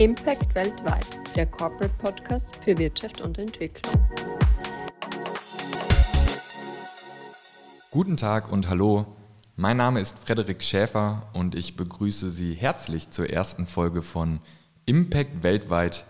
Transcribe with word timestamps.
Impact 0.00 0.54
weltweit, 0.54 1.06
der 1.34 1.46
Corporate 1.46 1.92
Podcast 1.98 2.54
für 2.62 2.78
Wirtschaft 2.78 3.20
und 3.20 3.36
Entwicklung. 3.36 4.00
Guten 7.90 8.16
Tag 8.16 8.52
und 8.52 8.68
hallo. 8.68 9.06
Mein 9.56 9.76
Name 9.76 9.98
ist 9.98 10.16
Frederik 10.20 10.62
Schäfer 10.62 11.26
und 11.32 11.56
ich 11.56 11.74
begrüße 11.74 12.30
Sie 12.30 12.54
herzlich 12.54 13.10
zur 13.10 13.28
ersten 13.28 13.66
Folge 13.66 14.02
von 14.02 14.38
Impact 14.86 15.42
weltweit, 15.42 16.04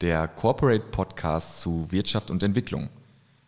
der 0.00 0.26
Corporate 0.26 0.86
Podcast 0.90 1.60
zu 1.60 1.92
Wirtschaft 1.92 2.32
und 2.32 2.42
Entwicklung. 2.42 2.88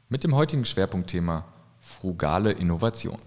Mit 0.09 0.23
dem 0.23 0.37
heutigen 0.37 0.65
Schwerpunktthema 0.65 1.47
frugale 1.81 2.53
Innovation. 2.53 3.19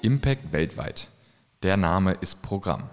Impact 0.00 0.52
weltweit. 0.52 1.08
Der 1.62 1.76
Name 1.76 2.12
ist 2.12 2.42
Programm. 2.42 2.84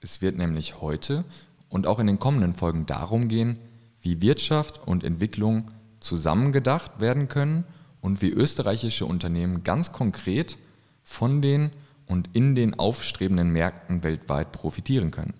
Es 0.00 0.20
wird 0.20 0.36
nämlich 0.36 0.80
heute 0.80 1.24
und 1.68 1.86
auch 1.86 1.98
in 1.98 2.08
den 2.08 2.18
kommenden 2.18 2.52
Folgen 2.52 2.84
darum 2.84 3.28
gehen, 3.28 3.58
wie 4.00 4.20
Wirtschaft 4.20 4.80
und 4.86 5.04
Entwicklung 5.04 5.70
zusammengedacht 6.00 7.00
werden 7.00 7.28
können 7.28 7.64
und 8.00 8.20
wie 8.20 8.30
österreichische 8.30 9.06
Unternehmen 9.06 9.62
ganz 9.62 9.92
konkret 9.92 10.58
von 11.04 11.40
den 11.42 11.70
und 12.06 12.28
in 12.32 12.54
den 12.56 12.76
aufstrebenden 12.78 13.50
Märkten 13.50 14.02
weltweit 14.02 14.50
profitieren 14.50 15.12
können. 15.12 15.34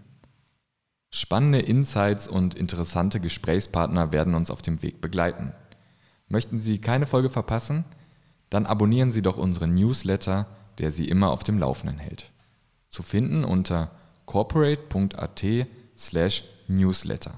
Spannende 1.10 1.58
Insights 1.58 2.28
und 2.28 2.54
interessante 2.54 3.18
Gesprächspartner 3.18 4.12
werden 4.12 4.34
uns 4.34 4.50
auf 4.50 4.62
dem 4.62 4.82
Weg 4.82 5.00
begleiten. 5.00 5.52
Möchten 6.28 6.58
Sie 6.58 6.78
keine 6.78 7.06
Folge 7.06 7.28
verpassen? 7.28 7.84
Dann 8.50 8.66
abonnieren 8.66 9.12
Sie 9.12 9.20
doch 9.20 9.36
unseren 9.36 9.74
Newsletter 9.74 10.46
der 10.78 10.90
Sie 10.90 11.08
immer 11.08 11.30
auf 11.30 11.44
dem 11.44 11.58
Laufenden 11.58 11.98
hält. 11.98 12.31
Zu 12.92 13.02
finden 13.02 13.42
unter 13.42 13.90
corporate.at 14.26 15.42
slash 15.96 16.44
newsletter. 16.68 17.32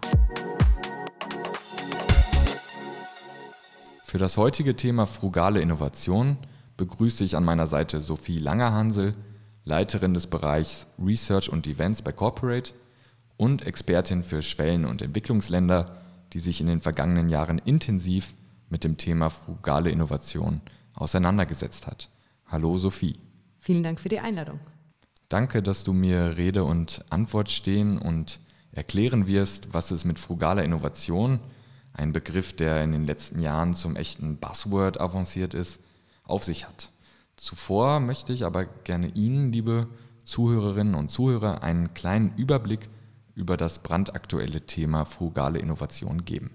Für 4.04 4.18
das 4.18 4.36
heutige 4.36 4.74
Thema 4.74 5.06
frugale 5.06 5.60
Innovation 5.60 6.38
begrüße 6.76 7.22
ich 7.22 7.36
an 7.36 7.44
meiner 7.44 7.68
Seite 7.68 8.00
Sophie 8.00 8.40
Langerhansel, 8.40 9.14
Leiterin 9.64 10.12
des 10.12 10.26
Bereichs 10.26 10.88
Research 10.98 11.48
und 11.48 11.68
Events 11.68 12.02
bei 12.02 12.10
Corporate 12.10 12.72
und 13.36 13.64
Expertin 13.64 14.24
für 14.24 14.42
Schwellen- 14.42 14.84
und 14.84 15.02
Entwicklungsländer, 15.02 15.96
die 16.32 16.40
sich 16.40 16.60
in 16.60 16.66
den 16.66 16.80
vergangenen 16.80 17.28
Jahren 17.28 17.58
intensiv 17.58 18.34
mit 18.70 18.82
dem 18.82 18.96
Thema 18.96 19.30
frugale 19.30 19.90
Innovation 19.90 20.62
auseinandergesetzt 20.94 21.86
hat. 21.86 22.08
Hallo 22.48 22.76
Sophie. 22.76 23.20
Vielen 23.60 23.84
Dank 23.84 24.00
für 24.00 24.08
die 24.08 24.18
Einladung. 24.18 24.58
Danke, 25.28 25.62
dass 25.62 25.84
du 25.84 25.92
mir 25.92 26.36
Rede 26.36 26.64
und 26.64 27.04
Antwort 27.10 27.50
stehen 27.50 27.98
und 27.98 28.40
erklären 28.72 29.26
wirst, 29.26 29.72
was 29.72 29.90
es 29.90 30.04
mit 30.04 30.18
frugaler 30.18 30.64
Innovation, 30.64 31.40
ein 31.92 32.12
Begriff, 32.12 32.54
der 32.54 32.82
in 32.82 32.92
den 32.92 33.06
letzten 33.06 33.40
Jahren 33.40 33.74
zum 33.74 33.96
echten 33.96 34.36
Buzzword 34.38 35.00
avanciert 35.00 35.54
ist, 35.54 35.80
auf 36.24 36.44
sich 36.44 36.66
hat. 36.66 36.90
Zuvor 37.36 38.00
möchte 38.00 38.32
ich 38.32 38.44
aber 38.44 38.64
gerne 38.64 39.08
Ihnen, 39.08 39.52
liebe 39.52 39.88
Zuhörerinnen 40.24 40.94
und 40.94 41.10
Zuhörer, 41.10 41.62
einen 41.62 41.94
kleinen 41.94 42.34
Überblick 42.36 42.88
über 43.34 43.56
das 43.56 43.78
brandaktuelle 43.80 44.66
Thema 44.66 45.04
frugale 45.04 45.58
Innovation 45.58 46.24
geben. 46.24 46.52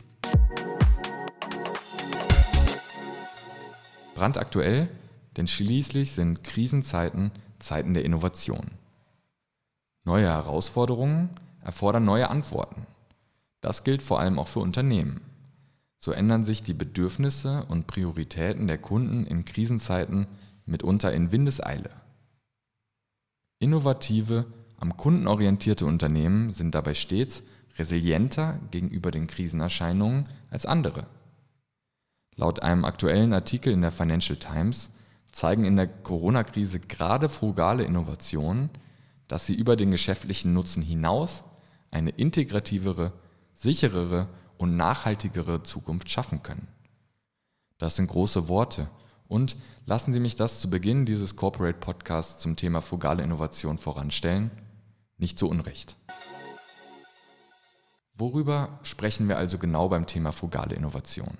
Brandaktuell 4.15 4.89
denn 5.37 5.47
schließlich 5.47 6.11
sind 6.11 6.43
Krisenzeiten 6.43 7.31
Zeiten 7.59 7.93
der 7.93 8.05
Innovation. 8.05 8.71
Neue 10.03 10.27
Herausforderungen 10.27 11.29
erfordern 11.61 12.05
neue 12.05 12.29
Antworten. 12.29 12.87
Das 13.61 13.83
gilt 13.83 14.01
vor 14.01 14.19
allem 14.19 14.39
auch 14.39 14.47
für 14.47 14.59
Unternehmen. 14.59 15.21
So 15.99 16.11
ändern 16.11 16.45
sich 16.45 16.63
die 16.63 16.73
Bedürfnisse 16.73 17.65
und 17.67 17.87
Prioritäten 17.87 18.67
der 18.67 18.77
Kunden 18.77 19.25
in 19.25 19.43
Krisenzeiten 19.43 20.27
mitunter 20.65 21.11
in 21.13 21.31
Windeseile. 21.31 21.89
Innovative, 23.59 24.45
am 24.77 24.95
Kunden 24.95 25.27
orientierte 25.27 25.85
Unternehmen 25.85 26.53
sind 26.53 26.73
dabei 26.73 26.93
stets 26.93 27.43
resilienter 27.77 28.59
gegenüber 28.71 29.11
den 29.11 29.27
Krisenerscheinungen 29.27 30.23
als 30.49 30.65
andere. 30.65 31.07
Laut 32.35 32.63
einem 32.63 32.85
aktuellen 32.85 33.33
Artikel 33.33 33.73
in 33.73 33.81
der 33.81 33.91
Financial 33.91 34.37
Times 34.37 34.91
zeigen 35.31 35.65
in 35.65 35.75
der 35.75 35.87
Corona-Krise 35.87 36.79
gerade 36.79 37.29
frugale 37.29 37.83
Innovationen, 37.83 38.69
dass 39.27 39.45
sie 39.45 39.55
über 39.55 39.75
den 39.75 39.91
geschäftlichen 39.91 40.53
Nutzen 40.53 40.81
hinaus 40.83 41.43
eine 41.91 42.09
integrativere, 42.11 43.13
sicherere 43.53 44.27
und 44.57 44.75
nachhaltigere 44.75 45.63
Zukunft 45.63 46.09
schaffen 46.09 46.43
können. 46.43 46.67
Das 47.77 47.95
sind 47.95 48.07
große 48.07 48.49
Worte 48.49 48.89
und 49.27 49.55
lassen 49.85 50.11
Sie 50.11 50.19
mich 50.19 50.35
das 50.35 50.59
zu 50.59 50.69
Beginn 50.69 51.05
dieses 51.05 51.35
Corporate 51.35 51.79
Podcasts 51.79 52.41
zum 52.41 52.55
Thema 52.55 52.81
frugale 52.81 53.23
Innovation 53.23 53.77
voranstellen, 53.77 54.51
nicht 55.17 55.37
zu 55.37 55.47
Unrecht. 55.47 55.95
Worüber 58.15 58.79
sprechen 58.83 59.29
wir 59.29 59.37
also 59.37 59.57
genau 59.57 59.87
beim 59.87 60.07
Thema 60.07 60.33
frugale 60.33 60.75
Innovation? 60.75 61.37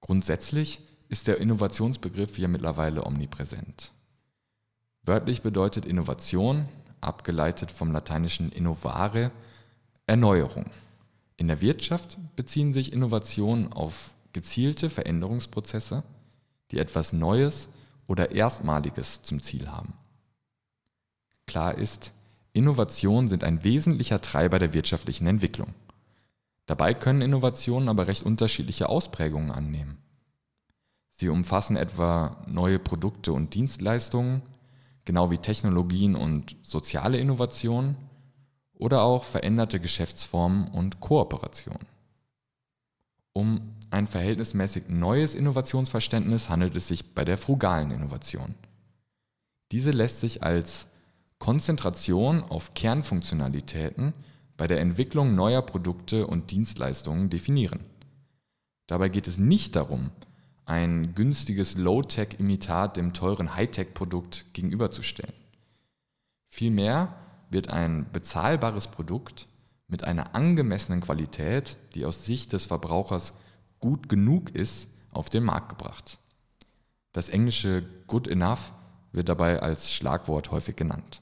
Grundsätzlich 0.00 0.80
ist 1.10 1.26
der 1.26 1.38
Innovationsbegriff 1.38 2.36
hier 2.36 2.48
mittlerweile 2.48 3.04
omnipräsent. 3.04 3.90
Wörtlich 5.02 5.42
bedeutet 5.42 5.84
Innovation, 5.84 6.68
abgeleitet 7.00 7.72
vom 7.72 7.90
lateinischen 7.90 8.52
innovare, 8.52 9.32
Erneuerung. 10.06 10.66
In 11.36 11.48
der 11.48 11.60
Wirtschaft 11.60 12.16
beziehen 12.36 12.72
sich 12.72 12.92
Innovationen 12.92 13.72
auf 13.72 14.14
gezielte 14.32 14.88
Veränderungsprozesse, 14.88 16.04
die 16.70 16.78
etwas 16.78 17.12
Neues 17.12 17.68
oder 18.06 18.30
Erstmaliges 18.30 19.22
zum 19.22 19.42
Ziel 19.42 19.68
haben. 19.68 19.94
Klar 21.46 21.76
ist, 21.76 22.12
Innovationen 22.52 23.28
sind 23.28 23.42
ein 23.42 23.64
wesentlicher 23.64 24.20
Treiber 24.20 24.60
der 24.60 24.74
wirtschaftlichen 24.74 25.26
Entwicklung. 25.26 25.74
Dabei 26.66 26.94
können 26.94 27.22
Innovationen 27.22 27.88
aber 27.88 28.06
recht 28.06 28.22
unterschiedliche 28.22 28.88
Ausprägungen 28.88 29.50
annehmen. 29.50 29.98
Sie 31.20 31.28
umfassen 31.28 31.76
etwa 31.76 32.38
neue 32.46 32.78
Produkte 32.78 33.34
und 33.34 33.52
Dienstleistungen, 33.52 34.40
genau 35.04 35.30
wie 35.30 35.36
Technologien 35.36 36.14
und 36.14 36.56
soziale 36.62 37.18
Innovationen 37.18 37.96
oder 38.72 39.02
auch 39.02 39.24
veränderte 39.24 39.80
Geschäftsformen 39.80 40.68
und 40.68 41.00
Kooperationen. 41.00 41.86
Um 43.34 43.74
ein 43.90 44.06
verhältnismäßig 44.06 44.84
neues 44.88 45.34
Innovationsverständnis 45.34 46.48
handelt 46.48 46.74
es 46.74 46.88
sich 46.88 47.14
bei 47.14 47.26
der 47.26 47.36
frugalen 47.36 47.90
Innovation. 47.90 48.54
Diese 49.72 49.90
lässt 49.90 50.20
sich 50.20 50.42
als 50.42 50.86
Konzentration 51.38 52.42
auf 52.44 52.72
Kernfunktionalitäten 52.72 54.14
bei 54.56 54.66
der 54.66 54.80
Entwicklung 54.80 55.34
neuer 55.34 55.60
Produkte 55.60 56.26
und 56.26 56.50
Dienstleistungen 56.50 57.28
definieren. 57.28 57.80
Dabei 58.86 59.10
geht 59.10 59.28
es 59.28 59.36
nicht 59.36 59.76
darum, 59.76 60.12
ein 60.70 61.16
günstiges 61.16 61.76
Low-Tech-Imitat 61.76 62.96
dem 62.96 63.12
teuren 63.12 63.56
High-Tech-Produkt 63.56 64.54
gegenüberzustellen. 64.54 65.34
Vielmehr 66.48 67.16
wird 67.50 67.70
ein 67.70 68.06
bezahlbares 68.12 68.86
Produkt 68.86 69.48
mit 69.88 70.04
einer 70.04 70.36
angemessenen 70.36 71.00
Qualität, 71.00 71.76
die 71.94 72.06
aus 72.06 72.24
Sicht 72.24 72.52
des 72.52 72.66
Verbrauchers 72.66 73.32
gut 73.80 74.08
genug 74.08 74.50
ist, 74.54 74.86
auf 75.10 75.28
den 75.28 75.42
Markt 75.42 75.70
gebracht. 75.70 76.20
Das 77.12 77.28
englische 77.28 77.82
Good 78.06 78.28
Enough 78.28 78.72
wird 79.10 79.28
dabei 79.28 79.60
als 79.60 79.92
Schlagwort 79.92 80.52
häufig 80.52 80.76
genannt. 80.76 81.20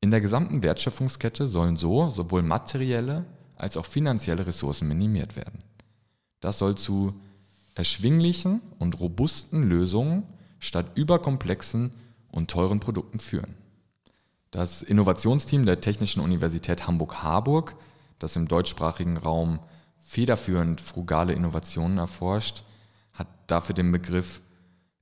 In 0.00 0.12
der 0.12 0.20
gesamten 0.20 0.62
Wertschöpfungskette 0.62 1.48
sollen 1.48 1.76
so 1.76 2.10
sowohl 2.10 2.42
materielle 2.42 3.26
als 3.56 3.76
auch 3.76 3.86
finanzielle 3.86 4.46
Ressourcen 4.46 4.86
minimiert 4.86 5.34
werden. 5.34 5.64
Das 6.38 6.58
soll 6.58 6.76
zu 6.76 7.20
erschwinglichen 7.80 8.60
und 8.78 9.00
robusten 9.00 9.62
Lösungen 9.62 10.24
statt 10.58 10.92
überkomplexen 10.96 11.92
und 12.30 12.50
teuren 12.50 12.78
Produkten 12.78 13.18
führen. 13.18 13.54
Das 14.50 14.82
Innovationsteam 14.82 15.64
der 15.64 15.80
Technischen 15.80 16.20
Universität 16.20 16.86
Hamburg-Harburg, 16.86 17.74
das 18.18 18.36
im 18.36 18.48
deutschsprachigen 18.48 19.16
Raum 19.16 19.60
federführend 19.98 20.82
frugale 20.82 21.32
Innovationen 21.32 21.96
erforscht, 21.96 22.64
hat 23.14 23.28
dafür 23.46 23.74
den 23.74 23.90
Begriff 23.90 24.42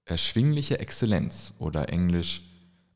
erschwingliche 0.05 0.79
Exzellenz 0.79 1.55
oder 1.59 1.89
englisch 1.89 2.43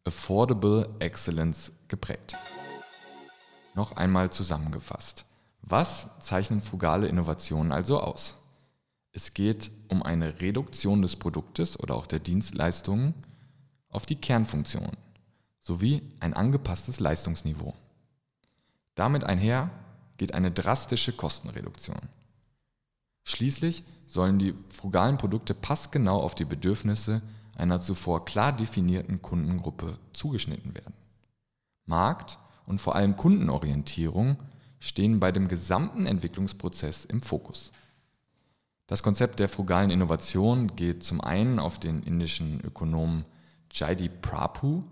Affordable 0.04 0.88
Excellence 1.00 1.72
geprägt. 1.88 2.36
Noch 3.74 3.96
einmal 3.96 4.30
zusammengefasst. 4.30 5.24
Was 5.60 6.06
zeichnen 6.20 6.62
frugale 6.62 7.08
Innovationen 7.08 7.72
also 7.72 8.00
aus? 8.00 8.36
Es 9.12 9.34
geht 9.34 9.70
um 9.88 10.02
eine 10.02 10.40
Reduktion 10.40 11.02
des 11.02 11.16
Produktes 11.16 11.78
oder 11.78 11.94
auch 11.94 12.06
der 12.06 12.18
Dienstleistungen 12.18 13.14
auf 13.88 14.06
die 14.06 14.16
Kernfunktion 14.16 14.90
sowie 15.60 16.02
ein 16.18 16.34
angepasstes 16.34 16.98
Leistungsniveau. 16.98 17.74
Damit 18.94 19.24
einher 19.24 19.70
geht 20.16 20.34
eine 20.34 20.50
drastische 20.50 21.12
Kostenreduktion. 21.12 22.08
Schließlich 23.24 23.84
sollen 24.06 24.38
die 24.38 24.54
frugalen 24.70 25.18
Produkte 25.18 25.54
passgenau 25.54 26.20
auf 26.20 26.34
die 26.34 26.44
Bedürfnisse 26.44 27.22
einer 27.56 27.80
zuvor 27.80 28.24
klar 28.24 28.52
definierten 28.52 29.22
Kundengruppe 29.22 29.98
zugeschnitten 30.12 30.74
werden. 30.74 30.94
Markt 31.84 32.38
und 32.66 32.80
vor 32.80 32.96
allem 32.96 33.16
Kundenorientierung 33.16 34.36
stehen 34.80 35.20
bei 35.20 35.30
dem 35.30 35.48
gesamten 35.48 36.06
Entwicklungsprozess 36.06 37.04
im 37.04 37.20
Fokus. 37.20 37.72
Das 38.92 39.02
Konzept 39.02 39.40
der 39.40 39.48
frugalen 39.48 39.88
Innovation 39.88 40.76
geht 40.76 41.02
zum 41.02 41.22
einen 41.22 41.58
auf 41.58 41.80
den 41.80 42.02
indischen 42.02 42.60
Ökonomen 42.60 43.24
Jaidi 43.72 44.10
Prabhu 44.10 44.82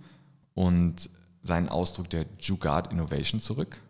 und 0.54 1.10
seinen 1.42 1.68
Ausdruck 1.68 2.08
der 2.08 2.24
Jugaad 2.40 2.90
Innovation 2.90 3.42
zurück. 3.42 3.82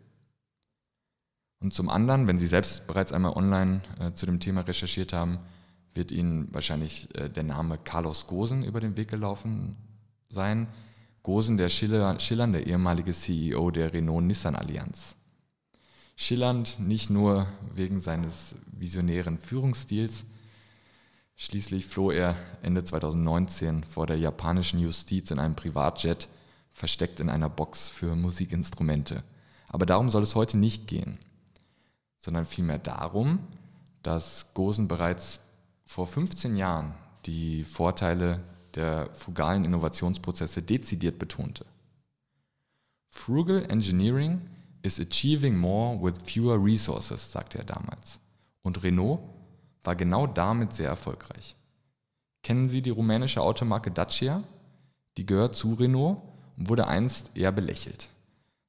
Und 1.61 1.73
zum 1.73 1.89
anderen, 1.89 2.27
wenn 2.27 2.41
Sie 2.41 2.49
selbst 2.49 2.89
bereits 2.89 3.12
einmal 3.12 3.35
online 3.35 3.83
äh, 4.01 4.12
zu 4.12 4.27
dem 4.27 4.41
Thema 4.41 4.62
recherchiert 4.62 5.12
haben, 5.12 5.39
wird 5.95 6.11
Ihnen 6.11 6.53
wahrscheinlich 6.53 7.07
äh, 7.15 7.31
der 7.31 7.45
Name 7.45 7.79
Carlos 7.79 8.27
Gosen 8.27 8.65
über 8.65 8.81
den 8.81 8.97
Weg 8.97 9.07
gelaufen 9.07 9.77
sein. 10.29 10.67
Gosen, 11.23 11.57
der 11.57 11.69
Schiller, 11.69 12.19
schillernde 12.19 12.62
ehemalige 12.62 13.12
CEO 13.12 13.71
der 13.71 13.93
Renault-Nissan-Allianz. 13.93 15.15
Schillernd 16.20 16.78
nicht 16.78 17.11
nur 17.11 17.46
wegen 17.75 18.00
seines 18.00 18.55
visionären 18.72 19.38
Führungsstils, 19.38 20.25
schließlich 21.37 21.87
floh 21.87 22.11
er 22.11 22.37
Ende 22.62 22.84
2019 22.84 23.84
vor 23.84 24.06
der 24.06 24.19
japanischen 24.19 24.81
Justiz 24.81 25.31
in 25.31 25.38
einem 25.38 25.56
Privatjet, 25.56 26.28
versteckt 26.70 27.20
in 27.20 27.31
einer 27.31 27.49
Box 27.49 27.88
für 27.88 28.14
Musikinstrumente. 28.14 29.25
Aber 29.69 29.87
darum 29.87 30.08
soll 30.08 30.22
es 30.22 30.34
heute 30.34 30.58
nicht 30.58 30.87
gehen 30.87 31.19
sondern 32.20 32.44
vielmehr 32.44 32.78
darum, 32.78 33.40
dass 34.02 34.46
Gosen 34.55 34.88
bereits 34.88 35.40
vor 35.84 36.06
15 36.06 36.56
Jahren 36.56 36.94
die 37.26 37.64
Vorteile 37.64 38.40
der 38.75 39.11
frugalen 39.14 39.64
Innovationsprozesse 39.64 40.62
dezidiert 40.62 41.19
betonte. 41.19 41.66
Frugal 43.08 43.64
Engineering 43.69 44.40
is 44.82 44.99
achieving 44.99 45.56
more 45.56 46.00
with 46.00 46.19
fewer 46.25 46.62
resources, 46.62 47.32
sagte 47.32 47.59
er 47.59 47.65
damals. 47.65 48.21
Und 48.62 48.82
Renault 48.82 49.21
war 49.82 49.97
genau 49.97 50.27
damit 50.27 50.73
sehr 50.73 50.88
erfolgreich. 50.88 51.56
Kennen 52.43 52.69
Sie 52.69 52.82
die 52.82 52.91
rumänische 52.91 53.43
Automarke 53.43 53.91
Dacia? 53.91 54.43
Die 55.17 55.27
gehört 55.27 55.55
zu 55.55 55.75
Renault 55.75 56.19
und 56.56 56.69
wurde 56.69 56.87
einst 56.87 57.31
eher 57.35 57.53
belächelt. 57.53 58.09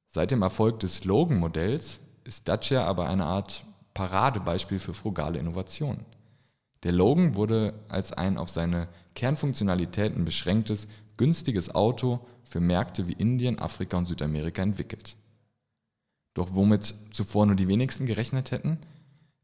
Seit 0.08 0.30
dem 0.30 0.42
Erfolg 0.42 0.80
des 0.80 1.04
Logan-Modells 1.04 2.00
ist 2.24 2.48
Dacia 2.48 2.84
aber 2.84 3.08
eine 3.08 3.24
Art 3.24 3.64
Paradebeispiel 3.94 4.78
für 4.78 4.94
frugale 4.94 5.38
Innovation. 5.38 6.04
Der 6.82 6.92
Logan 6.92 7.34
wurde 7.34 7.74
als 7.88 8.12
ein 8.12 8.38
auf 8.38 8.50
seine 8.50 8.88
Kernfunktionalitäten 9.14 10.24
beschränktes, 10.24 10.88
günstiges 11.16 11.74
Auto 11.74 12.20
für 12.44 12.60
Märkte 12.60 13.06
wie 13.06 13.12
Indien, 13.12 13.58
Afrika 13.58 13.96
und 13.96 14.06
Südamerika 14.06 14.62
entwickelt. 14.62 15.16
Doch 16.34 16.54
womit 16.54 16.94
zuvor 17.12 17.46
nur 17.46 17.56
die 17.56 17.68
wenigsten 17.68 18.06
gerechnet 18.06 18.50
hätten? 18.50 18.78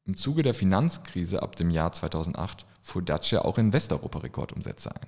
Im 0.05 0.17
Zuge 0.17 0.43
der 0.43 0.55
Finanzkrise 0.55 1.43
ab 1.43 1.57
dem 1.57 1.71
Jahr 1.71 1.93
2008 1.93 2.65
fuhr 2.83 3.03
Dacia 3.03 3.43
auch 3.43 3.59
in 3.59 3.73
Westeuropa 3.73 4.21
Rekordumsätze 4.21 4.95
ein. 4.95 5.07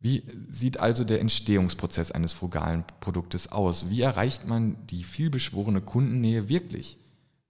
Wie 0.00 0.24
sieht 0.48 0.80
also 0.80 1.04
der 1.04 1.20
Entstehungsprozess 1.20 2.10
eines 2.10 2.32
frugalen 2.32 2.84
Produktes 3.00 3.52
aus? 3.52 3.88
Wie 3.88 4.00
erreicht 4.00 4.48
man 4.48 4.84
die 4.88 5.04
vielbeschworene 5.04 5.80
Kundennähe 5.80 6.48
wirklich? 6.48 6.98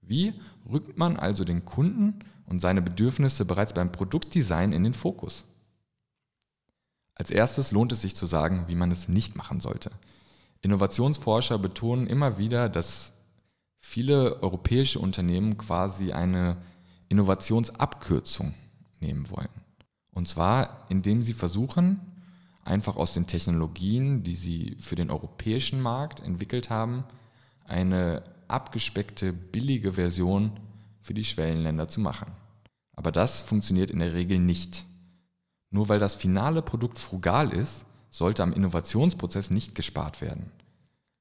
Wie 0.03 0.35
rückt 0.71 0.99
man 0.99 1.17
also 1.17 1.45
den 1.45 1.65
Kunden 1.65 2.19
und 2.45 2.61
seine 2.61 2.83
Bedürfnisse 2.83 3.47
bereits 3.47 3.73
beim 3.73 3.91
Produktdesign 3.91 4.73
in 4.73 4.85
den 4.85 4.93
Fokus? 4.93 5.45
Als 7.15 7.31
erstes 7.31 7.73
lohnt 7.73 7.93
es 7.93 8.03
sich 8.03 8.17
zu 8.17 8.27
sagen, 8.27 8.65
wie 8.69 8.75
man 8.75 8.91
es 8.91 9.09
nicht 9.09 9.37
machen 9.37 9.61
sollte. 9.61 9.91
Innovationsforscher 10.63 11.59
betonen 11.59 12.07
immer 12.07 12.39
wieder, 12.39 12.69
dass 12.69 13.13
viele 13.81 14.43
europäische 14.43 15.01
Unternehmen 15.01 15.59
quasi 15.59 16.13
eine 16.13 16.57
Innovationsabkürzung 17.09 18.55
nehmen 19.01 19.29
wollen. 19.31 19.49
Und 20.15 20.29
zwar, 20.29 20.87
indem 20.89 21.23
sie 21.23 21.35
versuchen, 21.35 22.01
einfach 22.65 22.97
aus 22.97 23.13
den 23.13 23.27
Technologien, 23.27 24.23
die 24.23 24.37
sie 24.37 24.77
für 24.79 24.95
den 24.95 25.11
europäischen 25.11 25.81
Markt 25.81 26.21
entwickelt 26.21 26.71
haben, 26.71 27.05
eine 27.65 28.23
abgespeckte, 28.49 29.33
billige 29.33 29.95
Version 29.95 30.53
für 31.01 31.15
die 31.15 31.25
Schwellenländer 31.25 31.89
zu 31.89 32.01
machen. 32.01 32.31
Aber 32.95 33.11
das 33.11 33.41
funktioniert 33.41 33.91
in 33.91 33.99
der 33.99 34.13
Regel 34.13 34.39
nicht. 34.39 34.85
Nur 35.71 35.89
weil 35.89 35.99
das 35.99 36.15
finale 36.15 36.63
Produkt 36.63 36.99
frugal 36.99 37.53
ist, 37.53 37.85
sollte 38.13 38.45
am 38.45 38.53
Innovationsprozess 38.53 39.51
nicht 39.51 39.75
gespart 39.75 40.21
werden. 40.21 40.53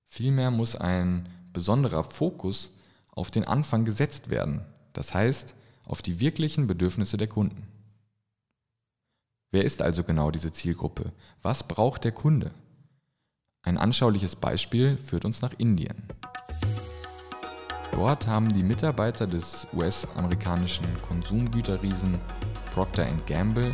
Vielmehr 0.10 0.52
muss 0.52 0.76
ein 0.76 1.28
besonderer 1.54 2.04
Fokus 2.04 2.72
auf 3.10 3.32
den 3.32 3.46
Anfang 3.46 3.86
gesetzt 3.86 4.30
werden, 4.30 4.66
das 4.94 5.14
heißt 5.14 5.56
auf 5.86 6.02
die 6.02 6.20
wirklichen 6.20 6.68
Bedürfnisse 6.68 7.18
der 7.18 7.28
Kunden. 7.28 7.68
Wer 9.52 9.64
ist 9.64 9.82
also 9.82 10.04
genau 10.04 10.32
diese 10.32 10.52
Zielgruppe? 10.52 11.12
Was 11.42 11.64
braucht 11.64 12.04
der 12.04 12.12
Kunde? 12.12 12.52
Ein 13.64 13.78
anschauliches 13.78 14.36
Beispiel 14.36 14.98
führt 14.98 15.26
uns 15.26 15.42
nach 15.42 15.54
Indien. 15.58 16.04
Dort 17.94 18.28
haben 18.28 18.54
die 18.54 18.64
Mitarbeiter 18.64 19.28
des 19.28 19.68
US-amerikanischen 19.74 20.86
Konsumgüterriesen 21.02 22.20
Procter 22.74 23.06
Gamble 23.28 23.72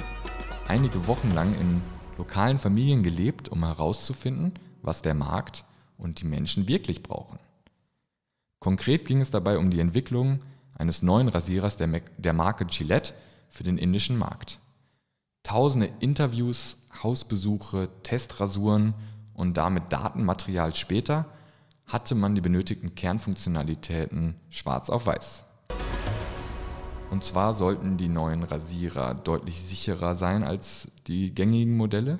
einige 0.68 1.08
Wochen 1.08 1.34
lang 1.34 1.54
in 1.60 1.82
lokalen 2.18 2.60
Familien 2.60 3.04
gelebt, 3.04 3.50
um 3.50 3.64
herauszufinden, 3.64 4.54
was 4.82 5.02
der 5.02 5.14
Markt 5.14 5.66
und 5.98 6.22
die 6.22 6.26
Menschen 6.26 6.68
wirklich 6.68 7.04
brauchen. 7.04 7.40
Konkret 8.60 9.06
ging 9.06 9.22
es 9.22 9.30
dabei 9.30 9.58
um 9.58 9.70
die 9.70 9.80
Entwicklung 9.80 10.40
eines 10.76 11.02
neuen 11.02 11.28
Rasierers 11.28 11.78
der, 11.78 12.34
Marke 12.34 12.66
Gillette 12.66 13.14
für 13.50 13.64
den 13.64 13.78
indischen 13.78 14.18
Markt. 14.18 14.60
Tausende 15.44 15.92
Interviews, 16.00 16.78
Hausbesuche, 17.04 17.90
Testrasuren 18.04 18.94
und 19.34 19.56
damit 19.58 19.94
Datenmaterial 19.94 20.74
später 20.76 21.26
hatte 21.86 22.16
man 22.16 22.36
die 22.36 22.42
benötigten 22.42 22.96
Kernfunktionalitäten 22.96 24.36
schwarz 24.50 24.90
auf 24.90 25.06
weiß. 25.06 25.44
Und 27.10 27.24
zwar 27.24 27.54
sollten 27.54 27.98
die 27.98 28.10
neuen 28.10 28.44
Rasierer 28.44 29.14
deutlich 29.14 29.62
sicherer 29.62 30.16
sein 30.16 30.44
als 30.44 30.90
die 31.08 31.34
gängigen 31.34 31.78
Modelle. 31.78 32.20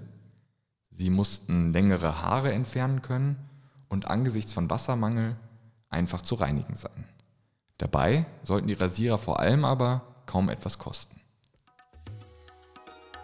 Sie 0.92 1.10
mussten 1.10 1.74
längere 1.74 2.22
Haare 2.22 2.54
entfernen 2.54 3.02
können 3.02 3.38
und 3.90 4.08
angesichts 4.08 4.54
von 4.54 4.70
Wassermangel 4.70 5.36
einfach 5.90 6.22
zu 6.22 6.36
reinigen 6.36 6.76
sein. 6.76 7.06
Dabei 7.78 8.26
sollten 8.44 8.68
die 8.68 8.74
Rasierer 8.74 9.18
vor 9.18 9.40
allem 9.40 9.66
aber 9.66 10.02
kaum 10.26 10.50
etwas 10.50 10.80
kosten. 10.80 11.22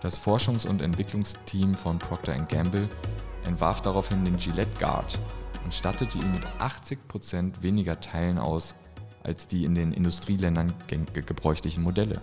Das 0.02 0.20
Forschungs- 0.20 0.68
und 0.68 0.82
Entwicklungsteam 0.82 1.76
von 1.76 1.98
Procter 1.98 2.38
Gamble 2.38 2.90
entwarf 3.46 3.82
daraufhin 3.82 4.26
den 4.26 4.38
Gillette 4.38 4.78
Guard 4.78 5.18
und 5.64 5.74
stattete 5.74 6.18
ihn 6.18 6.34
mit 6.34 6.46
80% 6.60 7.62
weniger 7.62 8.00
Teilen 8.00 8.38
aus 8.38 8.76
als 9.24 9.48
die 9.48 9.66
in 9.66 9.76
den 9.76 9.94
Industrieländern 9.94 10.74
gebräuchlichen 11.14 11.84
Modelle. 11.84 12.22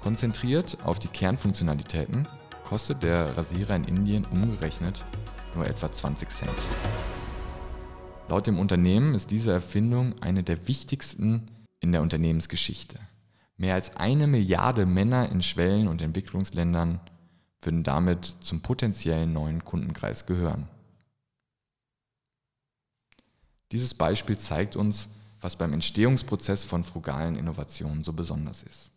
Konzentriert 0.00 0.78
auf 0.84 0.98
die 0.98 1.08
Kernfunktionalitäten 1.08 2.26
kostet 2.64 3.02
der 3.02 3.36
Rasierer 3.36 3.76
in 3.76 3.84
Indien 3.84 4.24
umgerechnet 4.24 5.04
nur 5.54 5.66
etwa 5.66 5.90
20 5.90 6.28
Cent. 6.30 6.50
Laut 8.28 8.46
dem 8.46 8.58
Unternehmen 8.58 9.14
ist 9.14 9.30
diese 9.30 9.52
Erfindung 9.52 10.14
eine 10.20 10.42
der 10.42 10.66
wichtigsten 10.66 11.46
in 11.80 11.92
der 11.92 12.02
Unternehmensgeschichte. 12.02 12.98
Mehr 13.56 13.74
als 13.74 13.96
eine 13.96 14.26
Milliarde 14.26 14.86
Männer 14.86 15.30
in 15.30 15.42
Schwellen- 15.42 15.88
und 15.88 16.02
Entwicklungsländern 16.02 17.00
würden 17.62 17.82
damit 17.82 18.24
zum 18.40 18.62
potenziellen 18.62 19.32
neuen 19.32 19.64
Kundenkreis 19.64 20.26
gehören. 20.26 20.68
Dieses 23.72 23.94
Beispiel 23.94 24.38
zeigt 24.38 24.76
uns, 24.76 25.08
was 25.40 25.56
beim 25.56 25.72
Entstehungsprozess 25.72 26.64
von 26.64 26.84
frugalen 26.84 27.36
Innovationen 27.36 28.04
so 28.04 28.12
besonders 28.12 28.62
ist. 28.62 28.90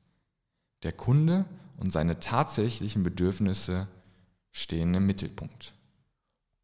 Der 0.84 0.92
Kunde 0.92 1.46
und 1.78 1.92
seine 1.92 2.20
tatsächlichen 2.20 3.04
Bedürfnisse 3.04 3.88
stehen 4.52 4.94
im 4.94 5.06
Mittelpunkt. 5.06 5.74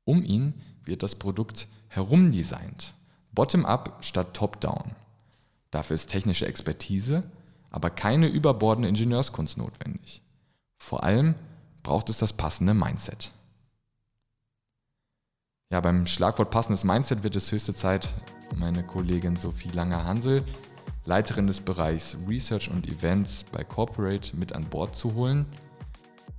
Um 0.06 0.24
ihn 0.24 0.54
wird 0.84 1.04
das 1.04 1.16
Produkt 1.16 1.68
herumdesignt, 1.88 2.94
bottom-up 3.32 3.98
statt 4.02 4.34
top-down. 4.34 4.96
Dafür 5.72 5.96
ist 5.96 6.10
technische 6.10 6.46
Expertise 6.46 7.24
aber 7.74 7.90
keine 7.90 8.28
überbordende 8.28 8.88
Ingenieurskunst 8.88 9.58
notwendig. 9.58 10.22
Vor 10.78 11.04
allem 11.04 11.34
braucht 11.82 12.08
es 12.10 12.20
das 12.20 12.32
passende 12.32 12.76
Mindset. 12.76 13.32
Ja, 15.74 15.82
beim 15.82 16.06
Schlagwort 16.06 16.52
passendes 16.52 16.84
Mindset 16.84 17.24
wird 17.24 17.36
es 17.36 17.52
höchste 17.52 17.74
Zeit, 17.74 18.08
meine 18.56 18.84
Kollegin 18.84 19.38
Sophie 19.38 19.72
Langer-Hansel, 19.72 20.44
Leiterin 21.06 21.48
des 21.48 21.62
Bereichs 21.62 22.16
Research 22.28 22.70
und 22.70 22.88
Events 22.88 23.44
bei 23.52 23.64
Corporate, 23.64 24.38
mit 24.38 24.54
an 24.54 24.66
Bord 24.66 24.96
zu 24.96 25.16
holen. 25.16 25.48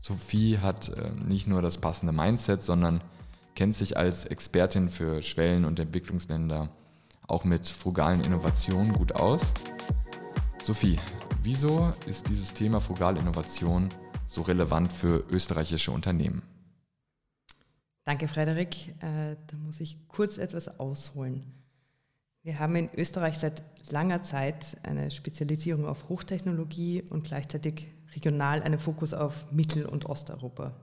Sophie 0.00 0.58
hat 0.58 0.90
äh, 0.90 1.10
nicht 1.26 1.48
nur 1.48 1.62
das 1.62 1.78
passende 1.78 2.12
Mindset, 2.12 2.62
sondern 2.62 3.00
kennt 3.56 3.74
sich 3.74 3.96
als 3.96 4.24
Expertin 4.24 4.88
für 4.88 5.20
Schwellen- 5.20 5.64
und 5.64 5.80
Entwicklungsländer 5.80 6.68
auch 7.26 7.42
mit 7.42 7.66
frugalen 7.68 8.20
Innovationen 8.20 8.92
gut 8.92 9.16
aus. 9.16 9.40
Sophie, 10.62 11.00
wieso 11.42 11.90
ist 12.06 12.28
dieses 12.28 12.54
Thema 12.54 12.80
frugale 12.80 13.18
Innovation 13.18 13.88
so 14.28 14.42
relevant 14.42 14.92
für 14.92 15.24
österreichische 15.28 15.90
Unternehmen? 15.90 16.44
Danke, 18.04 18.28
Frederik. 18.28 18.88
Äh, 19.02 19.36
da 19.46 19.56
muss 19.64 19.80
ich 19.80 20.06
kurz 20.08 20.36
etwas 20.38 20.78
ausholen. 20.78 21.42
Wir 22.42 22.58
haben 22.58 22.76
in 22.76 22.90
Österreich 22.94 23.38
seit 23.38 23.62
langer 23.90 24.22
Zeit 24.22 24.76
eine 24.82 25.10
Spezialisierung 25.10 25.86
auf 25.86 26.10
Hochtechnologie 26.10 27.02
und 27.10 27.24
gleichzeitig 27.24 27.86
regional 28.14 28.62
einen 28.62 28.78
Fokus 28.78 29.14
auf 29.14 29.50
Mittel- 29.50 29.86
und 29.86 30.04
Osteuropa. 30.04 30.74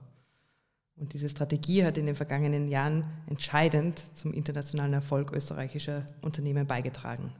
Und 0.96 1.12
diese 1.14 1.28
Strategie 1.28 1.84
hat 1.84 1.96
in 1.96 2.06
den 2.06 2.16
vergangenen 2.16 2.68
Jahren 2.68 3.04
entscheidend 3.28 4.02
zum 4.16 4.34
internationalen 4.34 4.92
Erfolg 4.92 5.32
österreichischer 5.32 6.04
Unternehmen 6.22 6.66
beigetragen. 6.66 7.32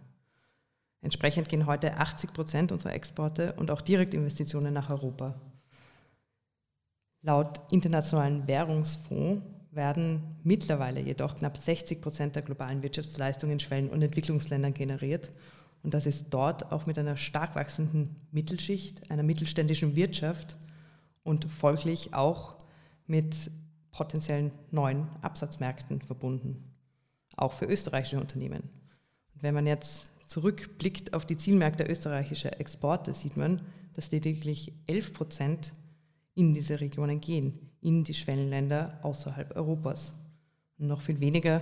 Entsprechend 1.01 1.49
gehen 1.49 1.67
heute 1.67 1.97
80 1.97 2.33
Prozent 2.33 2.71
unserer 2.71 2.93
Exporte 2.93 3.55
und 3.55 3.73
auch 3.73 3.83
Direktinvestitionen 3.83 4.73
nach 4.73 4.89
Europa. 4.89 5.35
Laut 7.23 7.61
Internationalen 7.73 8.47
Währungsfonds 8.47 9.43
werden 9.73 10.23
mittlerweile 10.45 11.01
jedoch 11.01 11.37
knapp 11.37 11.57
60 11.57 12.01
Prozent 12.01 12.37
der 12.37 12.43
globalen 12.43 12.83
Wirtschaftsleistung 12.83 13.51
in 13.51 13.61
Schwellen- 13.61 13.91
und 13.91 14.03
Entwicklungsländern 14.03 14.75
generiert. 14.75 15.31
Und 15.83 15.95
das 15.95 16.07
ist 16.07 16.27
dort 16.31 16.71
auch 16.71 16.87
mit 16.87 16.99
einer 16.99 17.17
stark 17.17 17.57
wachsenden 17.57 18.09
Mittelschicht, 18.31 19.11
einer 19.11 19.23
mittelständischen 19.23 19.97
Wirtschaft 19.97 20.57
und 21.25 21.47
folglich 21.47 22.15
auch 22.15 22.57
mit 23.07 23.51
potenziellen 23.91 24.53
neuen 24.71 25.09
Absatzmärkten 25.23 26.01
verbunden, 26.03 26.63
auch 27.37 27.53
für 27.53 27.67
österreichische 27.67 28.21
Unternehmen. 28.21 28.63
Und 29.35 29.43
wenn 29.43 29.55
man 29.55 29.67
jetzt 29.67 30.11
zurückblickt 30.27 31.15
auf 31.15 31.27
die 31.27 31.37
Zielmärkte 31.37 31.85
österreichischer 31.85 32.61
Exporte, 32.61 33.13
sieht 33.13 33.37
man, 33.37 33.63
dass 33.95 34.11
lediglich 34.11 34.73
11 34.87 35.13
Prozent 35.13 35.73
in 36.35 36.55
diese 36.55 36.81
Regionen 36.81 37.21
gehen 37.21 37.72
in 37.83 38.05
die 38.05 38.15
Schwellenländer 38.15 38.99
außerhalb 39.03 39.55
Europas. 39.57 40.13
Und 40.79 40.87
noch 40.89 41.03
viel 41.03 41.21
weniger 41.21 41.61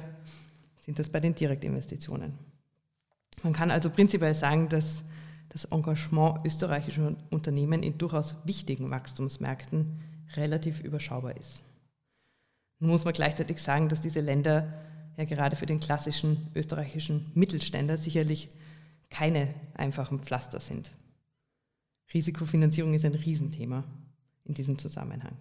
sind 0.79 0.99
das 0.99 1.09
bei 1.09 1.19
den 1.19 1.35
Direktinvestitionen. 1.35 2.39
Man 3.43 3.53
kann 3.53 3.71
also 3.71 3.91
prinzipiell 3.91 4.35
sagen, 4.35 4.69
dass 4.69 5.03
das 5.49 5.65
Engagement 5.65 6.45
österreichischer 6.47 7.17
Unternehmen 7.31 7.83
in 7.83 7.99
durchaus 7.99 8.37
wichtigen 8.45 8.91
Wachstumsmärkten 8.91 10.01
relativ 10.37 10.81
überschaubar 10.81 11.37
ist. 11.37 11.63
Nun 12.79 12.91
muss 12.91 13.05
man 13.05 13.15
gleichzeitig 13.15 13.61
sagen, 13.61 13.89
dass 13.89 14.01
diese 14.01 14.21
Länder 14.21 14.73
ja 15.17 15.25
gerade 15.25 15.57
für 15.57 15.67
den 15.67 15.81
klassischen 15.81 16.49
österreichischen 16.55 17.31
Mittelständler 17.35 17.97
sicherlich 17.97 18.49
keine 19.11 19.55
einfachen 19.75 20.21
Pflaster 20.21 20.61
sind. 20.61 20.93
Risikofinanzierung 22.15 22.95
ist 22.95 23.05
ein 23.05 23.15
Riesenthema 23.15 23.85
in 24.45 24.55
diesem 24.55 24.79
Zusammenhang 24.79 25.37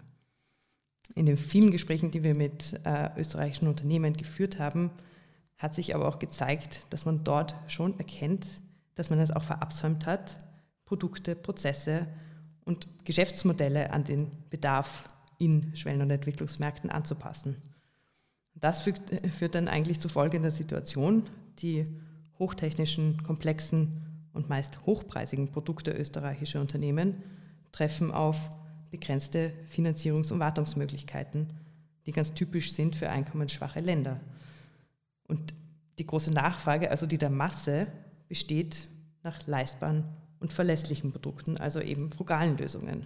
in 1.16 1.26
den 1.26 1.38
vielen 1.38 1.72
Gesprächen, 1.72 2.12
die 2.12 2.24
wir 2.24 2.38
mit 2.38 2.80
äh, 2.86 3.10
österreichischen 3.18 3.68
Unternehmen 3.68 4.16
geführt 4.16 4.60
haben, 4.60 4.92
hat 5.58 5.76
sich 5.76 5.94
aber 5.94 6.08
auch 6.08 6.20
gezeigt, 6.20 6.84
dass 6.90 7.06
man 7.06 7.24
dort 7.24 7.54
schon 7.68 7.98
erkennt, 7.98 8.48
dass 8.96 9.10
man 9.10 9.20
es 9.20 9.32
auch 9.32 9.44
verabsäumt 9.44 10.06
hat, 10.06 10.38
Produkte, 10.86 11.36
Prozesse 11.36 12.08
und 12.66 12.88
Geschäftsmodelle 13.04 13.92
an 13.92 14.04
den 14.04 14.32
Bedarf 14.50 15.06
in 15.38 15.76
Schwellen- 15.76 16.02
und 16.02 16.12
Entwicklungsmärkten 16.12 16.90
anzupassen. 16.90 17.56
Das 18.56 18.82
führt, 18.82 19.02
führt 19.38 19.56
dann 19.56 19.68
eigentlich 19.68 20.00
zu 20.00 20.10
folgender 20.10 20.52
Situation. 20.52 21.26
Die 21.60 21.84
hochtechnischen, 22.40 23.22
komplexen 23.24 24.02
und 24.34 24.50
meist 24.50 24.86
hochpreisigen 24.86 25.50
Produkte 25.50 25.92
österreichischer 25.92 26.60
Unternehmen 26.60 27.24
treffen 27.72 28.12
auf 28.12 28.38
begrenzte 28.92 29.52
Finanzierungs- 29.76 30.32
und 30.32 30.40
Wartungsmöglichkeiten, 30.40 31.48
die 32.06 32.12
ganz 32.12 32.34
typisch 32.34 32.74
sind 32.74 32.96
für 32.96 33.10
einkommensschwache 33.10 33.80
Länder. 33.80 34.20
Und 35.28 35.54
die 36.00 36.08
große 36.08 36.32
Nachfrage, 36.32 36.90
also 36.90 37.06
die 37.06 37.18
der 37.18 37.30
Masse, 37.30 37.82
besteht 38.28 38.90
nach 39.24 39.46
leistbaren 39.48 40.06
und 40.40 40.54
verlässlichen 40.54 41.12
Produkten, 41.12 41.58
also 41.58 41.82
eben 41.82 42.10
frugalen 42.10 42.58
Lösungen. 42.58 43.06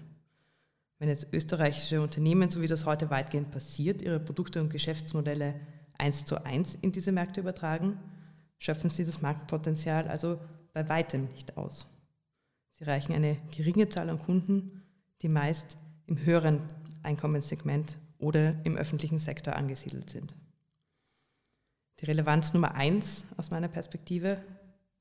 Wenn 0.99 1.09
jetzt 1.09 1.27
österreichische 1.33 2.01
Unternehmen, 2.01 2.49
so 2.49 2.61
wie 2.61 2.67
das 2.67 2.85
heute 2.85 3.09
weitgehend 3.09 3.51
passiert, 3.51 4.01
ihre 4.01 4.19
Produkte 4.19 4.61
und 4.61 4.69
Geschäftsmodelle 4.69 5.55
eins 5.97 6.25
zu 6.25 6.45
eins 6.45 6.77
in 6.81 6.91
diese 6.91 7.11
Märkte 7.11 7.41
übertragen, 7.41 7.97
schöpfen 8.57 8.89
sie 8.89 9.03
das 9.03 9.21
Marktpotenzial 9.21 10.07
also 10.07 10.39
bei 10.71 10.87
weitem 10.87 11.25
nicht 11.25 11.57
aus. 11.57 11.87
Sie 12.77 12.83
reichen 12.83 13.13
eine 13.13 13.37
geringe 13.55 13.89
Zahl 13.89 14.09
an 14.09 14.19
Kunden 14.19 14.82
die 15.23 15.29
meist 15.29 15.77
im 16.05 16.23
höheren 16.23 16.61
Einkommenssegment 17.01 17.97
oder 18.19 18.55
im 18.65 18.77
öffentlichen 18.77 19.19
Sektor 19.19 19.55
angesiedelt 19.55 20.09
sind. 20.09 20.35
Die 21.99 22.05
Relevanz 22.05 22.53
Nummer 22.53 22.75
eins 22.75 23.25
aus 23.37 23.49
meiner 23.49 23.69
Perspektive 23.69 24.41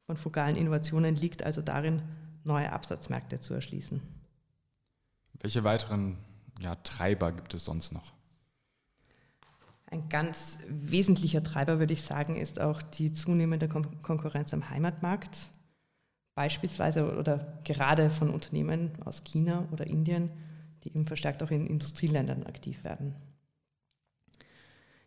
von 0.06 0.16
frugalen 0.16 0.56
Innovationen 0.56 1.16
liegt 1.16 1.42
also 1.42 1.60
darin, 1.60 2.02
neue 2.44 2.72
Absatzmärkte 2.72 3.40
zu 3.40 3.54
erschließen. 3.54 4.00
Welche 5.34 5.64
weiteren 5.64 6.18
ja, 6.60 6.74
Treiber 6.76 7.32
gibt 7.32 7.54
es 7.54 7.64
sonst 7.64 7.92
noch? 7.92 8.12
Ein 9.86 10.08
ganz 10.08 10.58
wesentlicher 10.68 11.42
Treiber, 11.42 11.78
würde 11.78 11.92
ich 11.92 12.02
sagen, 12.02 12.36
ist 12.36 12.60
auch 12.60 12.80
die 12.82 13.12
zunehmende 13.12 13.68
Konkurrenz 13.68 14.54
am 14.54 14.70
Heimatmarkt 14.70 15.50
beispielsweise 16.34 17.16
oder 17.16 17.36
gerade 17.64 18.10
von 18.10 18.30
Unternehmen 18.30 18.90
aus 19.04 19.24
China 19.24 19.68
oder 19.72 19.86
Indien, 19.86 20.30
die 20.84 20.90
eben 20.90 21.04
verstärkt 21.04 21.42
auch 21.42 21.50
in 21.50 21.66
Industrieländern 21.66 22.44
aktiv 22.44 22.84
werden. 22.84 23.14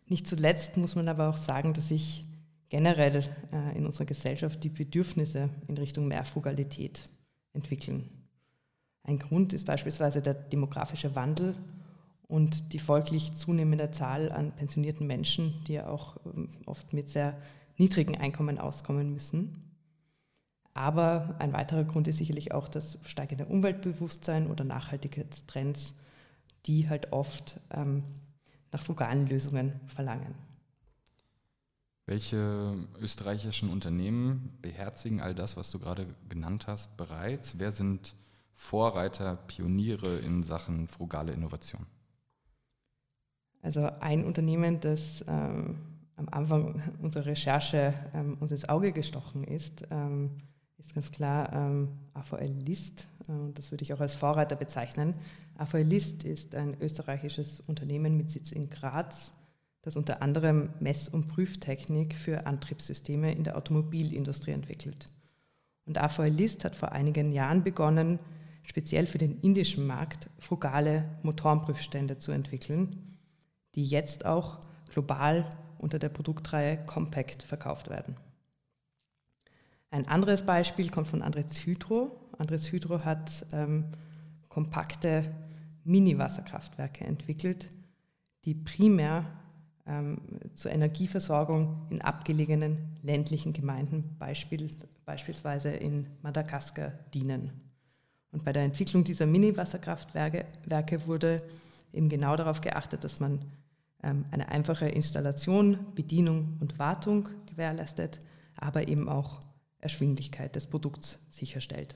Nicht 0.06 0.26
zuletzt 0.28 0.76
muss 0.76 0.94
man 0.94 1.08
aber 1.08 1.28
auch 1.28 1.36
sagen, 1.36 1.72
dass 1.72 1.88
sich 1.88 2.22
generell 2.68 3.22
äh, 3.52 3.76
in 3.76 3.86
unserer 3.86 4.04
Gesellschaft 4.04 4.62
die 4.62 4.68
Bedürfnisse 4.68 5.50
in 5.66 5.76
Richtung 5.76 6.06
mehr 6.06 6.24
Frugalität 6.24 7.04
entwickeln. 7.52 8.08
Ein 9.02 9.18
Grund 9.18 9.52
ist 9.52 9.64
beispielsweise 9.64 10.22
der 10.22 10.34
demografische 10.34 11.14
Wandel 11.16 11.54
und 12.28 12.72
die 12.72 12.78
folglich 12.78 13.34
zunehmende 13.34 13.90
Zahl 13.92 14.32
an 14.32 14.52
pensionierten 14.52 15.06
Menschen, 15.06 15.64
die 15.66 15.74
ja 15.74 15.88
auch 15.88 16.16
ähm, 16.26 16.48
oft 16.66 16.92
mit 16.92 17.08
sehr 17.08 17.36
niedrigen 17.76 18.16
Einkommen 18.16 18.58
auskommen 18.58 19.12
müssen. 19.12 19.65
Aber 20.76 21.34
ein 21.38 21.54
weiterer 21.54 21.84
Grund 21.84 22.06
ist 22.06 22.18
sicherlich 22.18 22.52
auch 22.52 22.68
das 22.68 22.98
steigende 23.00 23.46
Umweltbewusstsein 23.46 24.50
oder 24.50 24.62
Nachhaltigkeitstrends, 24.62 25.94
die 26.66 26.90
halt 26.90 27.14
oft 27.14 27.58
ähm, 27.70 28.02
nach 28.72 28.82
frugalen 28.82 29.26
Lösungen 29.26 29.80
verlangen. 29.86 30.34
Welche 32.04 32.76
österreichischen 33.00 33.70
Unternehmen 33.70 34.58
beherzigen 34.60 35.22
all 35.22 35.34
das, 35.34 35.56
was 35.56 35.70
du 35.70 35.78
gerade 35.78 36.06
genannt 36.28 36.66
hast, 36.66 36.98
bereits? 36.98 37.58
Wer 37.58 37.72
sind 37.72 38.14
Vorreiter, 38.52 39.36
Pioniere 39.46 40.18
in 40.18 40.42
Sachen 40.42 40.88
frugale 40.88 41.32
Innovation? 41.32 41.86
Also 43.62 43.88
ein 44.00 44.26
Unternehmen, 44.26 44.78
das 44.80 45.24
ähm, 45.26 45.78
am 46.16 46.28
Anfang 46.30 46.82
unserer 47.00 47.24
Recherche 47.24 47.94
ähm, 48.12 48.36
uns 48.40 48.50
ins 48.50 48.68
Auge 48.68 48.92
gestochen 48.92 49.42
ist, 49.42 49.82
ähm, 49.90 50.42
ist 50.78 50.94
ganz 50.94 51.10
klar 51.10 51.52
ähm, 51.52 51.88
AVL 52.14 52.52
List. 52.66 53.08
Äh, 53.28 53.52
das 53.54 53.70
würde 53.70 53.82
ich 53.84 53.92
auch 53.92 54.00
als 54.00 54.14
Vorreiter 54.14 54.56
bezeichnen. 54.56 55.14
AVL 55.58 55.82
List 55.82 56.24
ist 56.24 56.56
ein 56.56 56.76
österreichisches 56.80 57.60
Unternehmen 57.60 58.16
mit 58.16 58.30
Sitz 58.30 58.52
in 58.52 58.68
Graz, 58.68 59.32
das 59.82 59.96
unter 59.96 60.22
anderem 60.22 60.70
Mess- 60.80 61.08
und 61.08 61.28
Prüftechnik 61.28 62.14
für 62.14 62.46
Antriebssysteme 62.46 63.32
in 63.32 63.44
der 63.44 63.56
Automobilindustrie 63.56 64.50
entwickelt. 64.50 65.06
Und 65.86 65.98
AVL 65.98 66.28
List 66.28 66.64
hat 66.64 66.74
vor 66.74 66.92
einigen 66.92 67.32
Jahren 67.32 67.62
begonnen, 67.62 68.18
speziell 68.64 69.06
für 69.06 69.18
den 69.18 69.40
indischen 69.40 69.86
Markt 69.86 70.28
frugale 70.38 71.08
Motorenprüfstände 71.22 72.18
zu 72.18 72.32
entwickeln, 72.32 73.16
die 73.76 73.86
jetzt 73.86 74.26
auch 74.26 74.58
global 74.92 75.48
unter 75.78 75.98
der 75.98 76.08
Produktreihe 76.08 76.84
Compact 76.84 77.42
verkauft 77.42 77.88
werden. 77.88 78.16
Ein 79.96 80.08
anderes 80.08 80.42
Beispiel 80.42 80.90
kommt 80.90 81.06
von 81.06 81.22
Andres 81.22 81.64
Hydro. 81.64 82.10
Andres 82.36 82.70
Hydro 82.70 83.02
hat 83.02 83.46
ähm, 83.54 83.86
kompakte 84.50 85.22
Mini-Wasserkraftwerke 85.84 87.06
entwickelt, 87.06 87.70
die 88.44 88.52
primär 88.52 89.24
ähm, 89.86 90.18
zur 90.54 90.70
Energieversorgung 90.70 91.86
in 91.88 92.02
abgelegenen 92.02 92.98
ländlichen 93.00 93.54
Gemeinden, 93.54 94.16
Beispiel, 94.18 94.68
beispielsweise 95.06 95.70
in 95.70 96.06
Madagaskar, 96.20 96.92
dienen. 97.14 97.50
Und 98.32 98.44
bei 98.44 98.52
der 98.52 98.64
Entwicklung 98.64 99.02
dieser 99.02 99.26
Mini-Wasserkraftwerke 99.26 101.06
wurde 101.06 101.38
eben 101.94 102.10
genau 102.10 102.36
darauf 102.36 102.60
geachtet, 102.60 103.02
dass 103.02 103.18
man 103.18 103.40
ähm, 104.02 104.26
eine 104.30 104.50
einfache 104.50 104.88
Installation, 104.88 105.78
Bedienung 105.94 106.58
und 106.60 106.78
Wartung 106.78 107.30
gewährleistet, 107.46 108.18
aber 108.56 108.88
eben 108.88 109.08
auch 109.08 109.40
Erschwinglichkeit 109.78 110.56
des 110.56 110.66
Produkts 110.66 111.18
sicherstellt. 111.30 111.94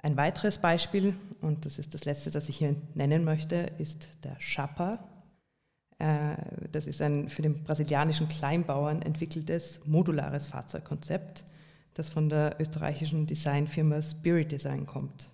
Ein 0.00 0.16
weiteres 0.16 0.58
Beispiel, 0.58 1.14
und 1.40 1.66
das 1.66 1.78
ist 1.78 1.92
das 1.92 2.04
letzte, 2.04 2.30
das 2.30 2.48
ich 2.48 2.58
hier 2.58 2.76
nennen 2.94 3.24
möchte, 3.24 3.56
ist 3.78 4.08
der 4.22 4.36
Chapa. 4.38 4.92
Äh, 5.98 6.36
das 6.70 6.86
ist 6.86 7.02
ein 7.02 7.28
für 7.28 7.42
den 7.42 7.64
brasilianischen 7.64 8.28
Kleinbauern 8.28 9.02
entwickeltes 9.02 9.80
modulares 9.86 10.46
Fahrzeugkonzept, 10.46 11.42
das 11.94 12.08
von 12.08 12.28
der 12.28 12.60
österreichischen 12.60 13.26
Designfirma 13.26 14.00
Spirit 14.02 14.52
Design 14.52 14.86
kommt. 14.86 15.30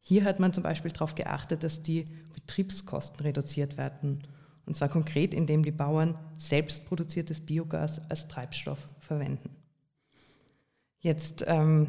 Hier 0.00 0.24
hat 0.24 0.40
man 0.40 0.52
zum 0.52 0.64
Beispiel 0.64 0.90
darauf 0.90 1.14
geachtet, 1.14 1.62
dass 1.62 1.82
die 1.82 2.04
Betriebskosten 2.34 3.20
reduziert 3.20 3.76
werden. 3.76 4.18
Und 4.66 4.74
zwar 4.74 4.88
konkret, 4.88 5.32
indem 5.32 5.62
die 5.62 5.70
Bauern 5.70 6.18
selbst 6.36 6.84
produziertes 6.84 7.40
Biogas 7.40 8.00
als 8.10 8.26
Treibstoff 8.28 8.86
verwenden. 8.98 9.63
Jetzt 11.04 11.44
ähm, 11.46 11.86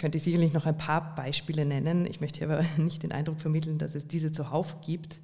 könnte 0.00 0.18
ich 0.18 0.24
sicherlich 0.24 0.52
noch 0.52 0.66
ein 0.66 0.76
paar 0.76 1.14
Beispiele 1.14 1.64
nennen. 1.64 2.04
Ich 2.04 2.20
möchte 2.20 2.44
aber 2.44 2.60
nicht 2.76 3.04
den 3.04 3.12
Eindruck 3.12 3.40
vermitteln, 3.40 3.78
dass 3.78 3.94
es 3.94 4.08
diese 4.08 4.32
zuhauf 4.32 4.80
gibt. 4.80 5.20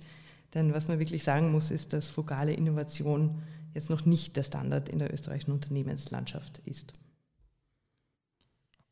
Denn 0.55 0.73
was 0.73 0.87
man 0.87 1.01
wirklich 1.01 1.25
sagen 1.25 1.51
muss, 1.51 1.73
ist, 1.73 1.93
dass 1.93 2.09
frugale 2.09 2.53
Innovation 2.53 3.43
jetzt 3.75 3.91
noch 3.91 4.07
nicht 4.07 4.37
der 4.37 4.45
Standard 4.45 4.89
in 4.89 5.01
der 5.01 5.13
österreichischen 5.13 5.51
Unternehmenslandschaft 5.51 6.61
ist. 6.67 6.93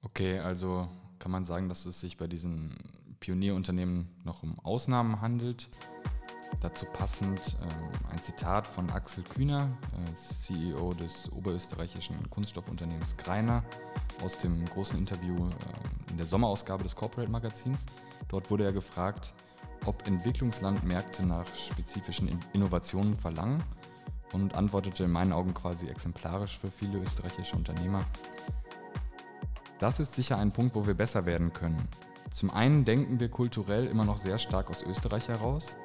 Okay, 0.02 0.40
also 0.40 0.88
kann 1.20 1.30
man 1.30 1.44
sagen, 1.44 1.68
dass 1.68 1.86
es 1.86 2.00
sich 2.00 2.16
bei 2.16 2.26
diesen 2.26 2.76
Pionierunternehmen 3.20 4.08
noch 4.24 4.42
um 4.42 4.58
Ausnahmen 4.60 5.20
handelt. 5.20 5.68
Dazu 6.60 6.86
passend 6.86 7.38
äh, 7.38 8.12
ein 8.12 8.22
Zitat 8.22 8.66
von 8.66 8.90
Axel 8.90 9.22
Kühner, 9.22 9.68
äh, 9.92 10.14
CEO 10.14 10.92
des 10.92 11.30
oberösterreichischen 11.30 12.28
Kunststoffunternehmens 12.30 13.16
Greiner, 13.16 13.62
aus 14.24 14.38
dem 14.38 14.64
großen 14.64 14.98
Interview 14.98 15.36
äh, 15.36 16.10
in 16.10 16.16
der 16.16 16.26
Sommerausgabe 16.26 16.82
des 16.82 16.96
Corporate 16.96 17.30
Magazins. 17.30 17.86
Dort 18.28 18.50
wurde 18.50 18.64
er 18.64 18.72
gefragt, 18.72 19.32
ob 19.86 20.06
Entwicklungslandmärkte 20.06 21.24
nach 21.24 21.46
spezifischen 21.54 22.40
Innovationen 22.52 23.14
verlangen 23.14 23.62
und 24.32 24.56
antwortete 24.56 25.04
in 25.04 25.12
meinen 25.12 25.32
Augen 25.32 25.54
quasi 25.54 25.86
exemplarisch 25.86 26.58
für 26.58 26.70
viele 26.70 26.98
österreichische 26.98 27.54
Unternehmer. 27.54 28.04
Das 29.78 30.00
ist 30.00 30.16
sicher 30.16 30.36
ein 30.38 30.50
Punkt, 30.50 30.74
wo 30.74 30.86
wir 30.86 30.94
besser 30.94 31.24
werden 31.24 31.52
können. 31.52 31.88
Zum 32.30 32.50
einen 32.50 32.84
denken 32.84 33.20
wir 33.20 33.30
kulturell 33.30 33.86
immer 33.86 34.04
noch 34.04 34.16
sehr 34.16 34.38
stark 34.38 34.70
aus 34.70 34.82
Österreich 34.82 35.28
heraus 35.28 35.76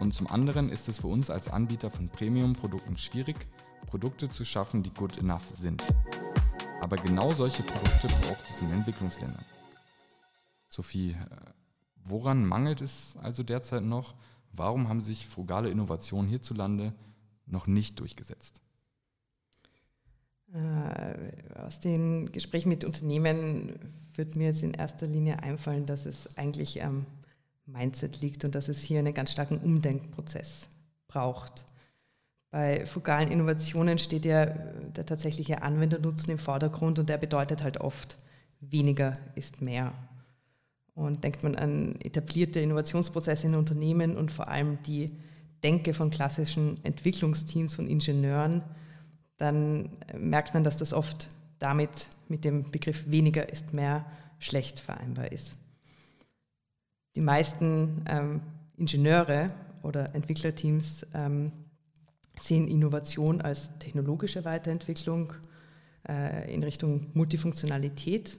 und 0.00 0.12
zum 0.12 0.26
anderen 0.26 0.68
ist 0.68 0.88
es 0.88 1.00
für 1.00 1.06
uns 1.06 1.30
als 1.30 1.48
Anbieter 1.48 1.90
von 1.90 2.08
Premium-Produkten 2.08 2.96
schwierig, 2.98 3.36
Produkte 3.86 4.28
zu 4.28 4.44
schaffen, 4.44 4.82
die 4.82 4.90
good 4.90 5.18
enough 5.18 5.48
sind. 5.56 5.82
Aber 6.80 6.96
genau 6.96 7.32
solche 7.32 7.62
Produkte 7.62 8.08
braucht 8.08 8.50
es 8.50 8.60
in 8.60 8.72
Entwicklungsländern. 8.72 9.44
Sophie, 10.68 11.12
äh, 11.12 11.16
woran 12.04 12.44
mangelt 12.44 12.80
es 12.80 13.16
also 13.22 13.42
derzeit 13.42 13.84
noch? 13.84 14.14
Warum 14.52 14.88
haben 14.88 15.00
sich 15.00 15.26
frugale 15.26 15.70
Innovationen 15.70 16.28
hierzulande 16.28 16.92
noch 17.46 17.66
nicht 17.66 18.00
durchgesetzt? 18.00 18.60
Äh, 20.52 21.58
aus 21.58 21.80
den 21.80 22.30
Gesprächen 22.30 22.68
mit 22.68 22.84
Unternehmen 22.84 23.78
wird 24.14 24.36
mir 24.36 24.48
jetzt 24.48 24.62
in 24.62 24.74
erster 24.74 25.06
Linie 25.06 25.42
einfallen, 25.42 25.86
dass 25.86 26.06
es 26.06 26.36
eigentlich 26.36 26.84
am 26.84 27.06
Mindset 27.66 28.20
liegt 28.20 28.44
und 28.44 28.54
dass 28.54 28.68
es 28.68 28.82
hier 28.82 28.98
einen 28.98 29.14
ganz 29.14 29.32
starken 29.32 29.58
Umdenkprozess 29.58 30.68
braucht. 31.08 31.64
Bei 32.50 32.86
frugalen 32.86 33.30
Innovationen 33.30 33.98
steht 33.98 34.24
ja 34.24 34.46
der 34.46 35.06
tatsächliche 35.06 35.62
Anwendernutzen 35.62 36.30
im 36.30 36.38
Vordergrund 36.38 36.98
und 36.98 37.08
der 37.08 37.18
bedeutet 37.18 37.62
halt 37.62 37.80
oft, 37.80 38.16
weniger 38.60 39.12
ist 39.34 39.60
mehr. 39.60 39.92
Und 40.94 41.24
denkt 41.24 41.42
man 41.42 41.56
an 41.56 41.96
etablierte 42.00 42.60
Innovationsprozesse 42.60 43.48
in 43.48 43.56
Unternehmen 43.56 44.16
und 44.16 44.30
vor 44.30 44.48
allem 44.48 44.78
die 44.86 45.06
Denke 45.64 45.94
von 45.94 46.10
klassischen 46.10 46.78
Entwicklungsteams 46.84 47.78
und 47.78 47.88
Ingenieuren, 47.88 48.62
dann 49.36 49.90
merkt 50.16 50.54
man, 50.54 50.62
dass 50.62 50.76
das 50.76 50.92
oft 50.92 51.28
damit 51.58 52.08
mit 52.28 52.44
dem 52.44 52.70
Begriff 52.70 53.10
weniger 53.10 53.48
ist 53.48 53.72
mehr 53.72 54.06
schlecht 54.38 54.78
vereinbar 54.78 55.32
ist. 55.32 55.58
Die 57.16 57.20
meisten 57.20 58.04
ähm, 58.08 58.40
Ingenieure 58.76 59.48
oder 59.82 60.14
Entwicklerteams 60.14 61.06
ähm, 61.14 61.52
sehen 62.40 62.66
Innovation 62.66 63.40
als 63.40 63.70
technologische 63.78 64.44
Weiterentwicklung 64.44 65.32
äh, 66.08 66.52
in 66.52 66.62
Richtung 66.62 67.06
Multifunktionalität. 67.14 68.38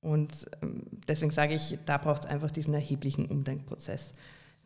Und 0.00 0.48
ähm, 0.62 0.82
deswegen 1.08 1.30
sage 1.30 1.54
ich, 1.54 1.78
da 1.86 1.98
braucht 1.98 2.24
es 2.24 2.30
einfach 2.30 2.50
diesen 2.50 2.74
erheblichen 2.74 3.26
Umdenkprozess. 3.26 4.12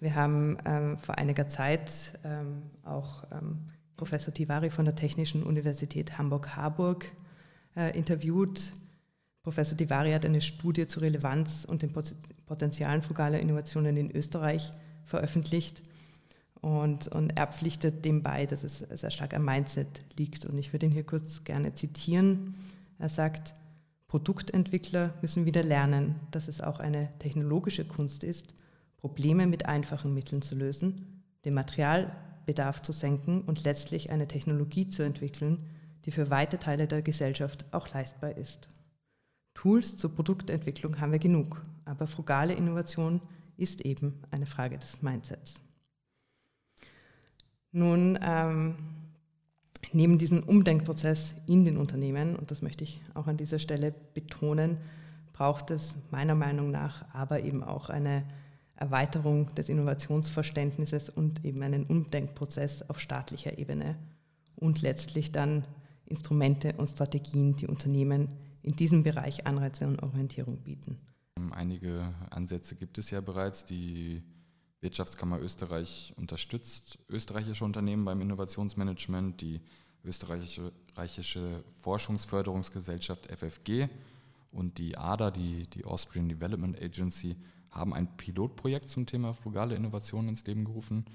Wir 0.01 0.15
haben 0.15 0.59
ähm, 0.65 0.99
vor 0.99 1.19
einiger 1.19 1.49
Zeit 1.49 2.19
ähm, 2.25 2.63
auch 2.83 3.25
ähm, 3.31 3.59
Professor 3.97 4.35
Tivari 4.35 4.71
von 4.71 4.85
der 4.85 4.97
Technischen 4.97 5.43
Universität 5.43 6.19
Hamburg-Harburg 6.19 7.11
äh, 7.77 7.97
interviewt. 7.97 8.73
Professor 9.43 9.77
Tivari 9.77 10.13
hat 10.13 10.25
eine 10.25 10.41
Studie 10.41 10.87
zur 10.87 11.03
Relevanz 11.03 11.67
und 11.69 11.83
den 11.83 11.93
Potenzialen 12.47 13.03
frugaler 13.03 13.41
Innovationen 13.41 13.97
in 13.97 14.11
Österreich 14.11 14.71
veröffentlicht. 15.05 15.83
Und, 16.61 17.09
und 17.09 17.37
er 17.37 17.49
pflichtet 17.49 18.05
dem 18.05 18.23
bei, 18.23 18.47
dass 18.47 18.63
es 18.63 18.79
sehr 18.79 19.11
stark 19.11 19.35
am 19.35 19.45
Mindset 19.45 20.03
liegt. 20.17 20.49
Und 20.49 20.59
ich 20.59 20.73
würde 20.73 20.87
ihn 20.87 20.93
hier 20.93 21.05
kurz 21.05 21.43
gerne 21.43 21.75
zitieren. 21.75 22.55
Er 23.01 23.09
sagt, 23.09 23.55
Produktentwickler 24.07 25.15
müssen 25.23 25.45
wieder 25.45 25.65
lernen, 25.65 26.21
dass 26.31 26.47
es 26.47 26.61
auch 26.61 26.79
eine 26.79 27.09
technologische 27.19 27.85
Kunst 27.85 28.23
ist, 28.23 28.55
Probleme 28.99 29.49
mit 29.49 29.67
einfachen 29.67 30.15
Mitteln 30.15 30.43
zu 30.43 30.55
lösen, 30.55 31.25
den 31.45 31.55
Materialbedarf 31.55 32.81
zu 32.83 32.93
senken 32.93 33.41
und 33.41 33.65
letztlich 33.65 34.13
eine 34.13 34.29
Technologie 34.29 34.87
zu 34.87 35.03
entwickeln, 35.03 35.67
die 36.05 36.13
für 36.13 36.31
weite 36.31 36.59
Teile 36.59 36.87
der 36.87 37.03
Gesellschaft 37.03 37.65
auch 37.73 37.93
leistbar 37.93 38.37
ist. 38.37 38.69
Tools 39.55 39.97
zur 39.97 40.15
Produktentwicklung 40.15 41.01
haben 41.01 41.13
wir 41.13 41.19
genug, 41.19 41.63
aber 41.85 42.07
frugale 42.07 42.55
Innovation 42.55 43.21
ist 43.57 43.83
eben 43.83 44.23
eine 44.31 44.47
Frage 44.47 44.79
des 44.79 45.03
Mindsets. 45.03 45.55
Nun, 47.71 48.19
ähm, 48.23 48.75
neben 49.93 50.19
diesem 50.19 50.43
Umdenkprozess 50.43 51.35
in 51.47 51.65
den 51.65 51.77
Unternehmen, 51.77 52.37
und 52.37 52.51
das 52.51 52.63
möchte 52.63 52.85
ich 52.85 53.01
auch 53.15 53.27
an 53.27 53.37
dieser 53.37 53.59
Stelle 53.59 53.95
betonen, 54.15 54.79
braucht 55.33 55.71
es 55.71 55.95
meiner 56.11 56.35
Meinung 56.35 56.71
nach 56.71 57.05
aber 57.15 57.43
eben 57.43 57.63
auch 57.65 57.89
eine 57.89 58.25
Erweiterung 58.77 59.55
des 59.55 59.69
Innovationsverständnisses 59.69 61.09
und 61.09 61.45
eben 61.45 61.63
einen 61.63 61.85
Umdenkprozess 61.85 62.89
auf 62.91 62.99
staatlicher 62.99 63.59
Ebene 63.59 63.97
und 64.57 64.83
letztlich 64.83 65.33
dann 65.33 65.65
Instrumente 66.07 66.75
und 66.79 66.89
Strategien, 66.89 67.55
die 67.57 67.67
Unternehmen 67.67 68.29
in 68.63 68.77
diesem 68.77 69.03
Bereich 69.03 69.47
Anreize 69.47 69.87
und 69.87 70.03
Orientierung 70.03 70.59
bieten. 70.59 70.99
Einige 71.53 72.15
Ansätze 72.31 72.77
gibt 72.77 72.99
es 72.99 73.11
ja 73.11 73.21
bereits, 73.21 73.65
die 73.65 74.23
Wirtschaftskammer 74.81 75.41
Österreich 75.41 76.13
unterstützt 76.17 76.99
österreichische 77.09 77.65
Unternehmen 77.65 78.05
beim 78.05 78.21
Innovationsmanagement, 78.21 79.41
die 79.41 79.61
österreichische 80.05 81.65
Forschungsförderungsgesellschaft 81.77 83.27
FFG 83.27 83.89
und 84.51 84.79
die 84.79 84.99
ADA, 84.99 85.31
die, 85.31 85.69
die 85.69 85.85
Austrian 85.85 86.29
Development 86.29 86.81
Agency, 86.81 87.37
haben 87.71 87.95
ein 87.95 88.17
Pilotprojekt 88.17 88.91
zum 88.91 89.07
Thema 89.07 89.33
frugale 89.33 89.75
Innovation 89.75 90.29
ins 90.29 90.45
Leben 90.47 90.65
gerufen. 90.65 91.07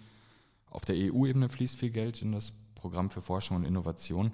Auf 0.69 0.85
der 0.85 0.95
EU-Ebene 0.95 1.49
fließt 1.49 1.77
viel 1.77 1.91
Geld 1.91 2.21
in 2.21 2.31
das 2.31 2.53
Programm 2.75 3.09
für 3.09 3.21
Forschung 3.21 3.57
und 3.57 3.65
Innovation. 3.65 4.31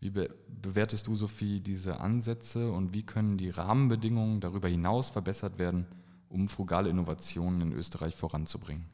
Wie 0.00 0.10
be 0.10 0.34
bewertest 0.48 1.06
du, 1.06 1.14
Sophie, 1.14 1.60
diese 1.60 2.00
Ansätze 2.00 2.70
und 2.70 2.92
wie 2.92 3.02
können 3.02 3.38
die 3.38 3.50
Rahmenbedingungen 3.50 4.40
darüber 4.40 4.68
hinaus 4.68 5.08
verbessert 5.08 5.58
werden, 5.58 5.86
um 6.28 6.48
frugale 6.48 6.90
Innovationen 6.90 7.60
in 7.62 7.72
Österreich 7.72 8.14
voranzubringen? 8.14 8.86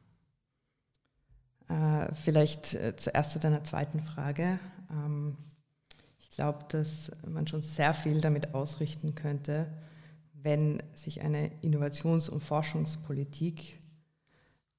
Äh, 1.69 2.15
vielleicht 2.15 2.75
äh, 2.75 2.95
zuerst 2.97 3.33
zu 3.33 3.41
deiner 3.41 3.65
zweiten 3.65 4.01
Frage. 4.01 4.61
Ähm, 4.91 5.37
ich 6.19 6.31
glaube, 6.31 6.65
dass 6.69 7.11
man 7.27 7.47
schon 7.47 7.63
sehr 7.63 7.95
viel 7.95 8.21
damit 8.21 8.55
ausrichten 8.55 9.15
könnte, 9.15 9.67
wenn 10.35 10.83
sich 10.95 11.23
eine 11.23 11.51
Innovations- 11.63 12.29
und 12.29 12.43
Forschungspolitik 12.43 13.81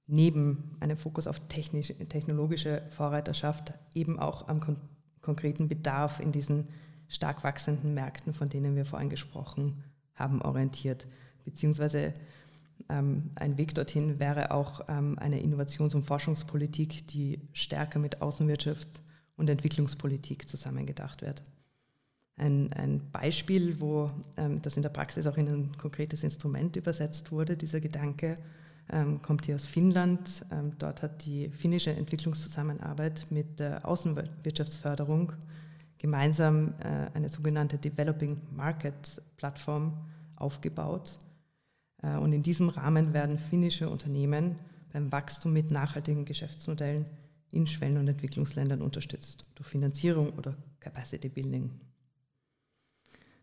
neben 0.08 0.78
einem 0.80 0.98
Fokus 0.98 1.28
auf 1.28 1.42
technologische 1.50 2.82
Vorreiterschaft 2.92 3.74
eben 3.94 4.20
auch 4.20 4.48
am 4.48 4.62
kon 4.62 4.78
konkreten 5.28 5.68
Bedarf 5.68 6.22
in 6.22 6.32
diesen 6.32 6.70
stark 7.10 7.44
wachsenden 7.44 7.94
Märkten, 7.94 8.34
von 8.34 8.48
denen 8.48 8.78
wir 8.78 8.86
vorhin 8.86 9.10
gesprochen 9.10 9.84
haben, 10.16 10.42
orientiert. 10.42 11.06
Beziehungsweise 11.44 12.14
ähm, 12.88 13.32
ein 13.36 13.58
Weg 13.58 13.76
dorthin 13.76 14.20
wäre 14.20 14.52
auch 14.52 14.86
ähm, 14.88 15.20
eine 15.20 15.42
Innovations- 15.42 15.96
und 15.96 16.04
Forschungspolitik, 16.04 17.08
die 17.08 17.42
stärker 17.52 18.00
mit 18.00 18.22
Außenwirtschafts- 18.22 19.02
und 19.36 19.50
Entwicklungspolitik 19.50 20.48
zusammengedacht 20.48 21.22
wird. 21.22 21.44
Ein, 22.38 22.72
ein 22.72 23.02
Beispiel, 23.12 23.82
wo 23.82 24.08
ähm, 24.38 24.62
das 24.62 24.78
in 24.78 24.82
der 24.82 24.90
Praxis 24.90 25.28
auch 25.28 25.38
in 25.38 25.50
ein 25.50 25.78
konkretes 25.78 26.24
Instrument 26.24 26.78
übersetzt 26.78 27.34
wurde, 27.34 27.58
dieser 27.58 27.82
Gedanke, 27.82 28.36
ähm, 28.92 29.22
kommt 29.22 29.46
hier 29.46 29.56
aus 29.56 29.66
Finnland. 29.66 30.46
Ähm, 30.52 30.74
dort 30.80 31.02
hat 31.04 31.26
die 31.26 31.50
finnische 31.50 31.92
Entwicklungszusammenarbeit 31.92 33.26
mit 33.32 33.60
der 33.60 33.86
Außenwirtschaftsförderung 33.86 35.34
gemeinsam 35.98 36.74
äh, 36.80 37.10
eine 37.14 37.30
sogenannte 37.30 37.78
Developing 37.78 38.40
Markets 38.56 39.22
Plattform 39.38 39.98
aufgebaut. 40.38 41.18
Äh, 42.02 42.18
und 42.18 42.34
in 42.34 42.44
diesem 42.44 42.70
Rahmen 42.70 43.14
werden 43.14 43.38
finnische 43.38 43.90
Unternehmen 43.90 44.56
beim 44.94 45.12
Wachstum 45.12 45.54
mit 45.54 45.72
nachhaltigen 45.72 46.26
Geschäftsmodellen 46.26 47.06
in 47.52 47.68
Schwellen- 47.68 47.98
und 47.98 48.08
Entwicklungsländern 48.08 48.82
unterstützt, 48.82 49.44
durch 49.56 49.70
Finanzierung 49.70 50.34
oder 50.34 50.56
Capacity 50.80 51.30
Building. 51.30 51.72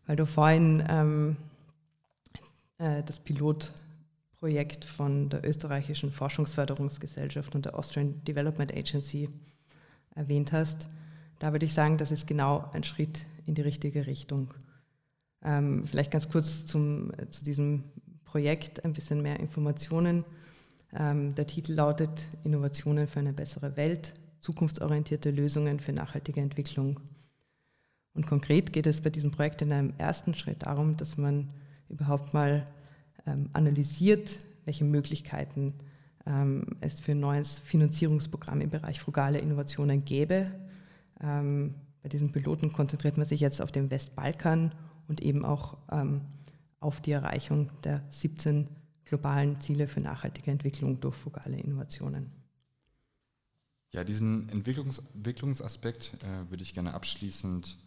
Weil 0.05 0.15
du 0.15 0.25
vorhin 0.25 0.83
ähm, 0.87 1.37
äh, 2.77 3.03
das 3.03 3.19
Pilotprojekt 4.45 4.85
von 4.85 5.29
der 5.29 5.43
österreichischen 5.43 6.11
Forschungsförderungsgesellschaft 6.11 7.55
und 7.55 7.65
der 7.65 7.77
Austrian 7.77 8.23
Development 8.25 8.71
Agency 8.71 9.27
erwähnt 10.13 10.51
hast, 10.51 10.87
da 11.39 11.51
würde 11.51 11.65
ich 11.65 11.73
sagen, 11.73 11.97
das 11.97 12.11
ist 12.11 12.27
genau 12.27 12.69
ein 12.71 12.83
Schritt 12.83 13.25
in 13.47 13.55
die 13.55 13.63
richtige 13.63 14.05
Richtung. 14.05 14.53
Ähm, 15.43 15.83
vielleicht 15.85 16.11
ganz 16.11 16.29
kurz 16.29 16.65
zum, 16.67 17.11
zu 17.29 17.43
diesem 17.43 17.83
Projekt 18.23 18.85
ein 18.85 18.93
bisschen 18.93 19.21
mehr 19.21 19.39
Informationen. 19.39 20.23
Ähm, 20.93 21.33
der 21.35 21.47
Titel 21.47 21.73
lautet 21.73 22.27
Innovationen 22.43 23.07
für 23.07 23.19
eine 23.19 23.33
bessere 23.33 23.75
Welt, 23.75 24.13
zukunftsorientierte 24.41 25.31
Lösungen 25.31 25.79
für 25.79 25.91
nachhaltige 25.91 26.39
Entwicklung. 26.39 26.99
Und 28.13 28.27
konkret 28.27 28.71
geht 28.71 28.87
es 28.87 29.01
bei 29.01 29.09
diesem 29.09 29.31
Projekt 29.31 29.61
in 29.63 29.73
einem 29.73 29.93
ersten 29.97 30.35
Schritt 30.35 30.65
darum, 30.65 30.95
dass 30.95 31.17
man 31.17 31.49
überhaupt 31.89 32.33
mal 32.33 32.63
analysiert, 33.53 34.39
welche 34.65 34.83
Möglichkeiten 34.83 35.73
ähm, 36.25 36.65
es 36.81 36.99
für 36.99 37.11
ein 37.11 37.19
neues 37.19 37.59
Finanzierungsprogramm 37.59 38.61
im 38.61 38.69
Bereich 38.69 38.99
frugale 38.99 39.39
Innovationen 39.39 40.05
gäbe. 40.05 40.45
Ähm, 41.21 41.75
bei 42.01 42.09
diesen 42.09 42.31
Piloten 42.31 42.71
konzentriert 42.71 43.17
man 43.17 43.25
sich 43.25 43.39
jetzt 43.39 43.61
auf 43.61 43.71
den 43.71 43.89
Westbalkan 43.89 44.73
und 45.07 45.21
eben 45.21 45.45
auch 45.45 45.77
ähm, 45.91 46.21
auf 46.79 47.01
die 47.01 47.11
Erreichung 47.11 47.71
der 47.83 48.03
17 48.09 48.69
globalen 49.05 49.59
Ziele 49.61 49.87
für 49.87 50.01
nachhaltige 50.01 50.51
Entwicklung 50.51 50.99
durch 50.99 51.15
frugale 51.15 51.57
Innovationen. 51.57 52.31
Ja, 53.91 54.03
diesen 54.03 54.49
Entwicklungs 54.49 54.99
Entwicklungsaspekt 55.13 56.17
äh, 56.21 56.49
würde 56.49 56.63
ich 56.63 56.73
gerne 56.73 56.93
abschließend 56.93 57.77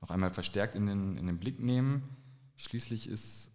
noch 0.00 0.10
einmal 0.10 0.30
verstärkt 0.30 0.74
in 0.74 0.86
den, 0.86 1.16
in 1.16 1.26
den 1.26 1.38
Blick 1.38 1.58
nehmen. 1.60 2.02
Schließlich 2.56 3.08
ist, 3.08 3.50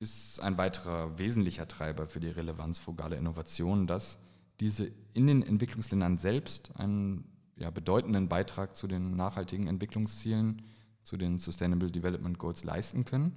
ist 0.00 0.40
ein 0.40 0.56
weiterer 0.58 1.18
wesentlicher 1.18 1.66
Treiber 1.66 2.06
für 2.06 2.20
die 2.20 2.28
Relevanz 2.28 2.78
frugaler 2.78 3.16
Innovationen, 3.16 3.86
dass 3.86 4.18
diese 4.60 4.90
in 5.12 5.26
den 5.26 5.42
Entwicklungsländern 5.42 6.18
selbst 6.18 6.72
einen 6.76 7.24
ja, 7.56 7.70
bedeutenden 7.70 8.28
Beitrag 8.28 8.76
zu 8.76 8.86
den 8.86 9.16
nachhaltigen 9.16 9.66
Entwicklungszielen, 9.66 10.62
zu 11.02 11.16
den 11.16 11.38
Sustainable 11.38 11.90
Development 11.90 12.38
Goals 12.38 12.64
leisten 12.64 13.04
können. 13.04 13.32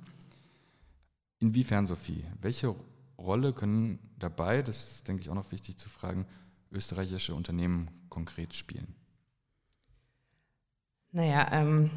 Inwiefern, 1.39 1.87
Sophie? 1.87 2.23
Welche 2.39 2.75
Rolle 3.17 3.53
können 3.53 3.99
dabei, 4.19 4.61
das 4.61 4.91
ist, 4.91 5.07
denke 5.07 5.21
ich, 5.21 5.29
auch 5.29 5.35
noch 5.35 5.51
wichtig 5.51 5.77
zu 5.77 5.89
fragen, 5.89 6.25
österreichische 6.71 7.33
Unternehmen 7.33 7.89
konkret 8.09 8.53
spielen? 8.53 8.95
Naja, 11.11 11.49
ähm, 11.51 11.89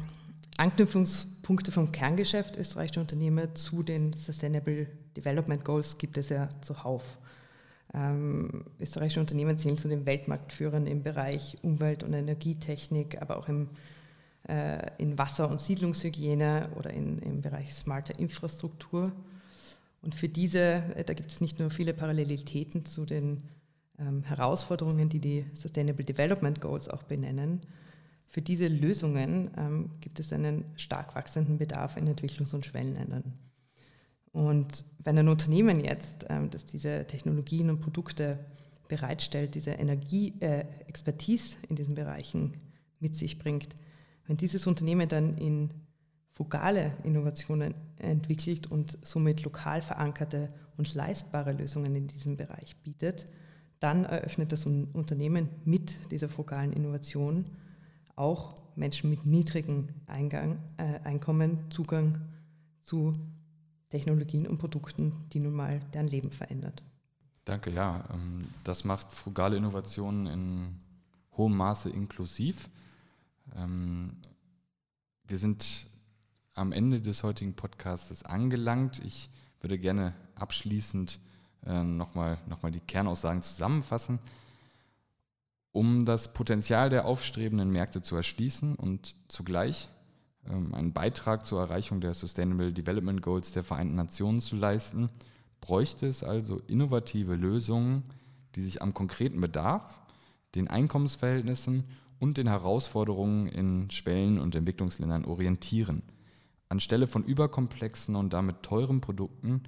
Anknüpfungspunkte 0.57 1.71
vom 1.71 1.91
Kerngeschäft 1.91 2.55
österreichischer 2.57 3.01
Unternehmen 3.01 3.53
zu 3.55 3.83
den 3.83 4.13
Sustainable 4.13 4.87
Development 5.17 5.63
Goals 5.65 5.97
gibt 5.97 6.17
es 6.17 6.29
ja 6.29 6.49
zuhauf. 6.61 7.17
Ähm, 7.93 8.65
österreichische 8.79 9.19
Unternehmen 9.19 9.57
zählen 9.57 9.77
zu 9.77 9.87
den 9.87 10.05
Weltmarktführern 10.05 10.87
im 10.87 11.03
Bereich 11.03 11.57
Umwelt- 11.61 12.03
und 12.03 12.13
Energietechnik, 12.13 13.21
aber 13.21 13.37
auch 13.37 13.49
im, 13.49 13.69
äh, 14.47 14.91
in 14.97 15.17
Wasser- 15.17 15.49
und 15.49 15.59
Siedlungshygiene 15.59 16.69
oder 16.75 16.91
in, 16.91 17.19
im 17.19 17.41
Bereich 17.41 17.73
smarter 17.73 18.17
Infrastruktur. 18.17 19.11
Und 20.01 20.15
für 20.15 20.29
diese, 20.29 20.75
äh, 20.95 21.03
da 21.03 21.13
gibt 21.13 21.31
es 21.31 21.41
nicht 21.41 21.59
nur 21.59 21.69
viele 21.69 21.93
Parallelitäten 21.93 22.85
zu 22.85 23.05
den 23.05 23.43
ähm, 23.99 24.23
Herausforderungen, 24.23 25.09
die 25.09 25.19
die 25.19 25.45
Sustainable 25.53 26.05
Development 26.05 26.61
Goals 26.61 26.89
auch 26.89 27.03
benennen. 27.03 27.61
Für 28.27 28.41
diese 28.41 28.67
Lösungen 28.67 29.51
ähm, 29.57 29.91
gibt 30.01 30.19
es 30.19 30.33
einen 30.33 30.65
stark 30.75 31.15
wachsenden 31.15 31.57
Bedarf 31.57 31.97
in 31.97 32.07
Entwicklungs- 32.07 32.53
und 32.53 32.65
Schwellenländern. 32.65 33.33
Und 34.31 34.83
wenn 35.03 35.17
ein 35.17 35.29
Unternehmen 35.29 35.79
jetzt, 35.79 36.25
ähm, 36.29 36.49
das 36.49 36.65
diese 36.65 37.05
Technologien 37.07 37.69
und 37.69 37.79
Produkte 37.79 38.37
bereitstellt, 38.89 39.55
diese 39.55 39.71
Energie-Expertise 39.71 41.55
äh, 41.55 41.67
in 41.69 41.75
diesen 41.77 41.95
Bereichen 41.95 42.53
mit 42.99 43.15
sich 43.15 43.39
bringt, 43.39 43.75
wenn 44.27 44.37
dieses 44.37 44.67
Unternehmen 44.67 45.07
dann 45.07 45.37
in 45.37 45.69
frugale 46.33 46.89
Innovationen 47.03 47.73
entwickelt 47.97 48.71
und 48.71 48.97
somit 49.03 49.43
lokal 49.43 49.81
verankerte 49.81 50.49
und 50.77 50.93
leistbare 50.93 51.53
Lösungen 51.53 51.95
in 51.95 52.07
diesem 52.07 52.35
Bereich 52.35 52.75
bietet, 52.83 53.25
dann 53.79 54.03
eröffnet 54.03 54.51
das 54.51 54.65
Unternehmen 54.65 55.49
mit 55.63 56.11
dieser 56.11 56.27
frugalen 56.27 56.73
Innovation 56.73 57.45
auch 58.15 58.53
Menschen 58.75 59.09
mit 59.09 59.25
niedrigem 59.25 59.89
Eingang, 60.07 60.57
äh, 60.77 60.99
Einkommen 61.03 61.59
Zugang 61.69 62.19
zu 62.81 63.11
Technologien 63.89 64.47
und 64.47 64.57
Produkten, 64.57 65.13
die 65.31 65.39
nun 65.39 65.53
mal 65.53 65.79
deren 65.93 66.07
Leben 66.07 66.31
verändert. 66.31 66.83
Danke, 67.45 67.69
ja. 67.69 68.03
Ähm, 68.13 68.47
das 68.63 68.83
macht 68.83 69.11
frugale 69.13 69.57
Innovationen 69.57 70.27
in 70.27 70.79
hohem 71.37 71.55
Maße 71.55 71.89
inklusiv. 71.89 72.69
Ähm, 73.55 74.17
wir 75.27 75.37
sind 75.37 75.87
am 76.53 76.71
Ende 76.71 77.01
des 77.01 77.23
heutigen 77.23 77.53
Podcasts 77.53 78.23
angelangt. 78.23 78.99
Ich 79.05 79.29
würde 79.61 79.77
gerne 79.77 80.13
abschließend 80.35 81.19
äh, 81.65 81.83
nochmal 81.83 82.37
noch 82.47 82.61
mal 82.63 82.71
die 82.71 82.79
Kernaussagen 82.79 83.41
zusammenfassen. 83.41 84.19
Um 85.75 86.05
das 86.05 86.33
Potenzial 86.33 86.89
der 86.89 87.05
aufstrebenden 87.05 87.69
Märkte 87.69 88.01
zu 88.01 88.15
erschließen 88.15 88.75
und 88.75 89.15
zugleich 89.27 89.89
ähm, 90.49 90.73
einen 90.73 90.93
Beitrag 90.93 91.45
zur 91.45 91.59
Erreichung 91.59 91.99
der 91.99 92.13
Sustainable 92.13 92.71
Development 92.71 93.21
Goals 93.21 93.51
der 93.51 93.63
Vereinten 93.63 93.95
Nationen 93.95 94.41
zu 94.41 94.55
leisten, 94.55 95.09
bräuchte 95.59 96.07
es 96.07 96.23
also 96.23 96.61
innovative 96.67 97.35
Lösungen, 97.35 98.03
die 98.55 98.61
sich 98.61 98.81
am 98.81 98.93
konkreten 98.93 99.41
Bedarf, 99.41 99.99
den 100.55 100.69
Einkommensverhältnissen 100.69 101.83
und 102.19 102.37
den 102.37 102.47
Herausforderungen 102.47 103.47
in 103.47 103.91
Schwellen- 103.91 104.39
und 104.39 104.55
Entwicklungsländern 104.55 105.25
orientieren– 105.25 106.03
Anstelle 106.69 107.07
von 107.07 107.23
überkomplexen 107.23 108.15
und 108.15 108.33
damit 108.33 108.63
teuren 108.63 109.01
Produkten 109.01 109.63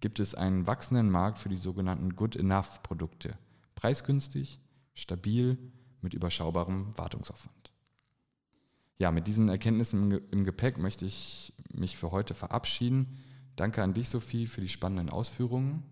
gibt 0.00 0.20
es 0.20 0.34
einen 0.34 0.66
wachsenden 0.66 1.10
Markt 1.10 1.38
für 1.38 1.48
die 1.48 1.56
sogenannten 1.56 2.14
Good 2.14 2.36
Enough 2.36 2.82
Produkte. 2.82 3.38
Preisgünstig, 3.74 4.60
stabil, 4.94 5.58
mit 6.00 6.14
überschaubarem 6.14 6.96
Wartungsaufwand. 6.96 7.72
Ja, 8.98 9.10
mit 9.10 9.26
diesen 9.26 9.48
Erkenntnissen 9.48 10.20
im 10.30 10.44
Gepäck 10.44 10.78
möchte 10.78 11.04
ich 11.04 11.52
mich 11.72 11.96
für 11.96 12.10
heute 12.10 12.34
verabschieden. 12.34 13.18
Danke 13.56 13.82
an 13.82 13.94
dich, 13.94 14.08
Sophie, 14.08 14.46
für 14.46 14.60
die 14.60 14.68
spannenden 14.68 15.10
Ausführungen. 15.10 15.82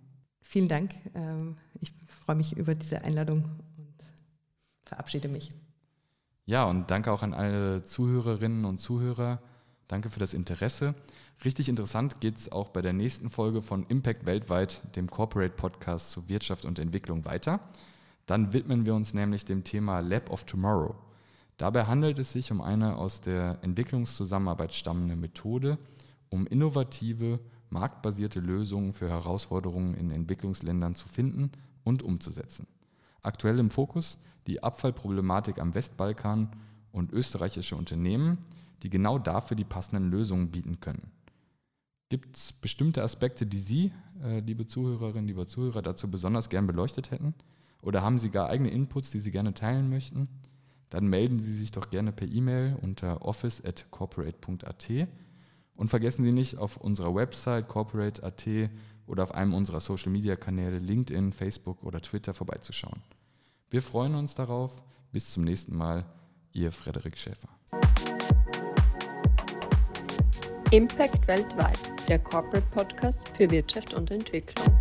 Vielen 0.42 0.68
Dank. 0.68 0.94
Ähm, 1.14 1.56
ich 1.80 1.92
freue 2.06 2.36
mich 2.36 2.56
über 2.56 2.74
diese 2.74 3.02
Einladung 3.02 3.44
und 3.76 3.94
verabschiede 4.84 5.28
mich. 5.28 5.50
Ja, 6.46 6.64
und 6.64 6.90
danke 6.90 7.12
auch 7.12 7.22
an 7.22 7.34
alle 7.34 7.84
Zuhörerinnen 7.84 8.64
und 8.64 8.78
Zuhörer. 8.78 9.40
Danke 9.88 10.10
für 10.10 10.20
das 10.20 10.34
Interesse. 10.34 10.94
Richtig 11.44 11.68
interessant 11.68 12.20
geht 12.20 12.36
es 12.36 12.52
auch 12.52 12.68
bei 12.68 12.82
der 12.82 12.92
nächsten 12.92 13.30
Folge 13.30 13.62
von 13.62 13.84
Impact 13.84 14.26
Weltweit, 14.26 14.80
dem 14.96 15.08
Corporate 15.08 15.54
Podcast 15.54 16.12
zu 16.12 16.28
Wirtschaft 16.28 16.64
und 16.64 16.78
Entwicklung 16.78 17.24
weiter. 17.24 17.60
Dann 18.30 18.52
widmen 18.52 18.86
wir 18.86 18.94
uns 18.94 19.12
nämlich 19.12 19.44
dem 19.44 19.64
Thema 19.64 19.98
Lab 19.98 20.30
of 20.30 20.44
Tomorrow. 20.44 20.94
Dabei 21.56 21.86
handelt 21.86 22.16
es 22.20 22.30
sich 22.30 22.52
um 22.52 22.60
eine 22.60 22.94
aus 22.94 23.20
der 23.20 23.58
Entwicklungszusammenarbeit 23.62 24.72
stammende 24.72 25.16
Methode, 25.16 25.78
um 26.28 26.46
innovative, 26.46 27.40
marktbasierte 27.70 28.38
Lösungen 28.38 28.92
für 28.92 29.08
Herausforderungen 29.08 29.94
in 29.96 30.12
Entwicklungsländern 30.12 30.94
zu 30.94 31.08
finden 31.08 31.50
und 31.82 32.04
umzusetzen. 32.04 32.68
Aktuell 33.20 33.58
im 33.58 33.68
Fokus 33.68 34.16
die 34.46 34.62
Abfallproblematik 34.62 35.58
am 35.58 35.74
Westbalkan 35.74 36.50
und 36.92 37.12
österreichische 37.12 37.74
Unternehmen, 37.74 38.38
die 38.84 38.90
genau 38.90 39.18
dafür 39.18 39.56
die 39.56 39.64
passenden 39.64 40.08
Lösungen 40.08 40.52
bieten 40.52 40.78
können. 40.78 41.10
Gibt 42.10 42.36
es 42.36 42.52
bestimmte 42.52 43.02
Aspekte, 43.02 43.44
die 43.44 43.58
Sie, 43.58 43.92
äh, 44.22 44.38
liebe 44.38 44.68
Zuhörerinnen, 44.68 45.26
lieber 45.26 45.48
Zuhörer, 45.48 45.82
dazu 45.82 46.08
besonders 46.08 46.48
gern 46.48 46.68
beleuchtet 46.68 47.10
hätten? 47.10 47.34
Oder 47.82 48.02
haben 48.02 48.18
Sie 48.18 48.30
gar 48.30 48.48
eigene 48.48 48.70
Inputs, 48.70 49.10
die 49.10 49.20
Sie 49.20 49.30
gerne 49.30 49.54
teilen 49.54 49.88
möchten? 49.88 50.28
Dann 50.90 51.06
melden 51.06 51.38
Sie 51.38 51.54
sich 51.54 51.70
doch 51.70 51.90
gerne 51.90 52.12
per 52.12 52.28
E-Mail 52.28 52.76
unter 52.82 53.24
office.corporate.at 53.24 55.08
und 55.74 55.88
vergessen 55.88 56.24
Sie 56.24 56.32
nicht, 56.32 56.58
auf 56.58 56.76
unserer 56.76 57.14
Website 57.14 57.68
corporate.at 57.68 58.46
oder 59.06 59.22
auf 59.22 59.34
einem 59.34 59.54
unserer 59.54 59.80
Social-Media-Kanäle 59.80 60.78
LinkedIn, 60.78 61.32
Facebook 61.32 61.82
oder 61.82 62.02
Twitter 62.02 62.34
vorbeizuschauen. 62.34 63.00
Wir 63.70 63.82
freuen 63.82 64.14
uns 64.14 64.34
darauf. 64.34 64.76
Bis 65.12 65.32
zum 65.32 65.44
nächsten 65.44 65.76
Mal. 65.76 66.04
Ihr 66.52 66.72
Frederik 66.72 67.16
Schäfer. 67.16 67.48
Impact 70.72 71.26
weltweit, 71.26 71.78
der 72.08 72.18
Corporate 72.18 72.66
Podcast 72.70 73.28
für 73.36 73.50
Wirtschaft 73.50 73.94
und 73.94 74.10
Entwicklung. 74.10 74.79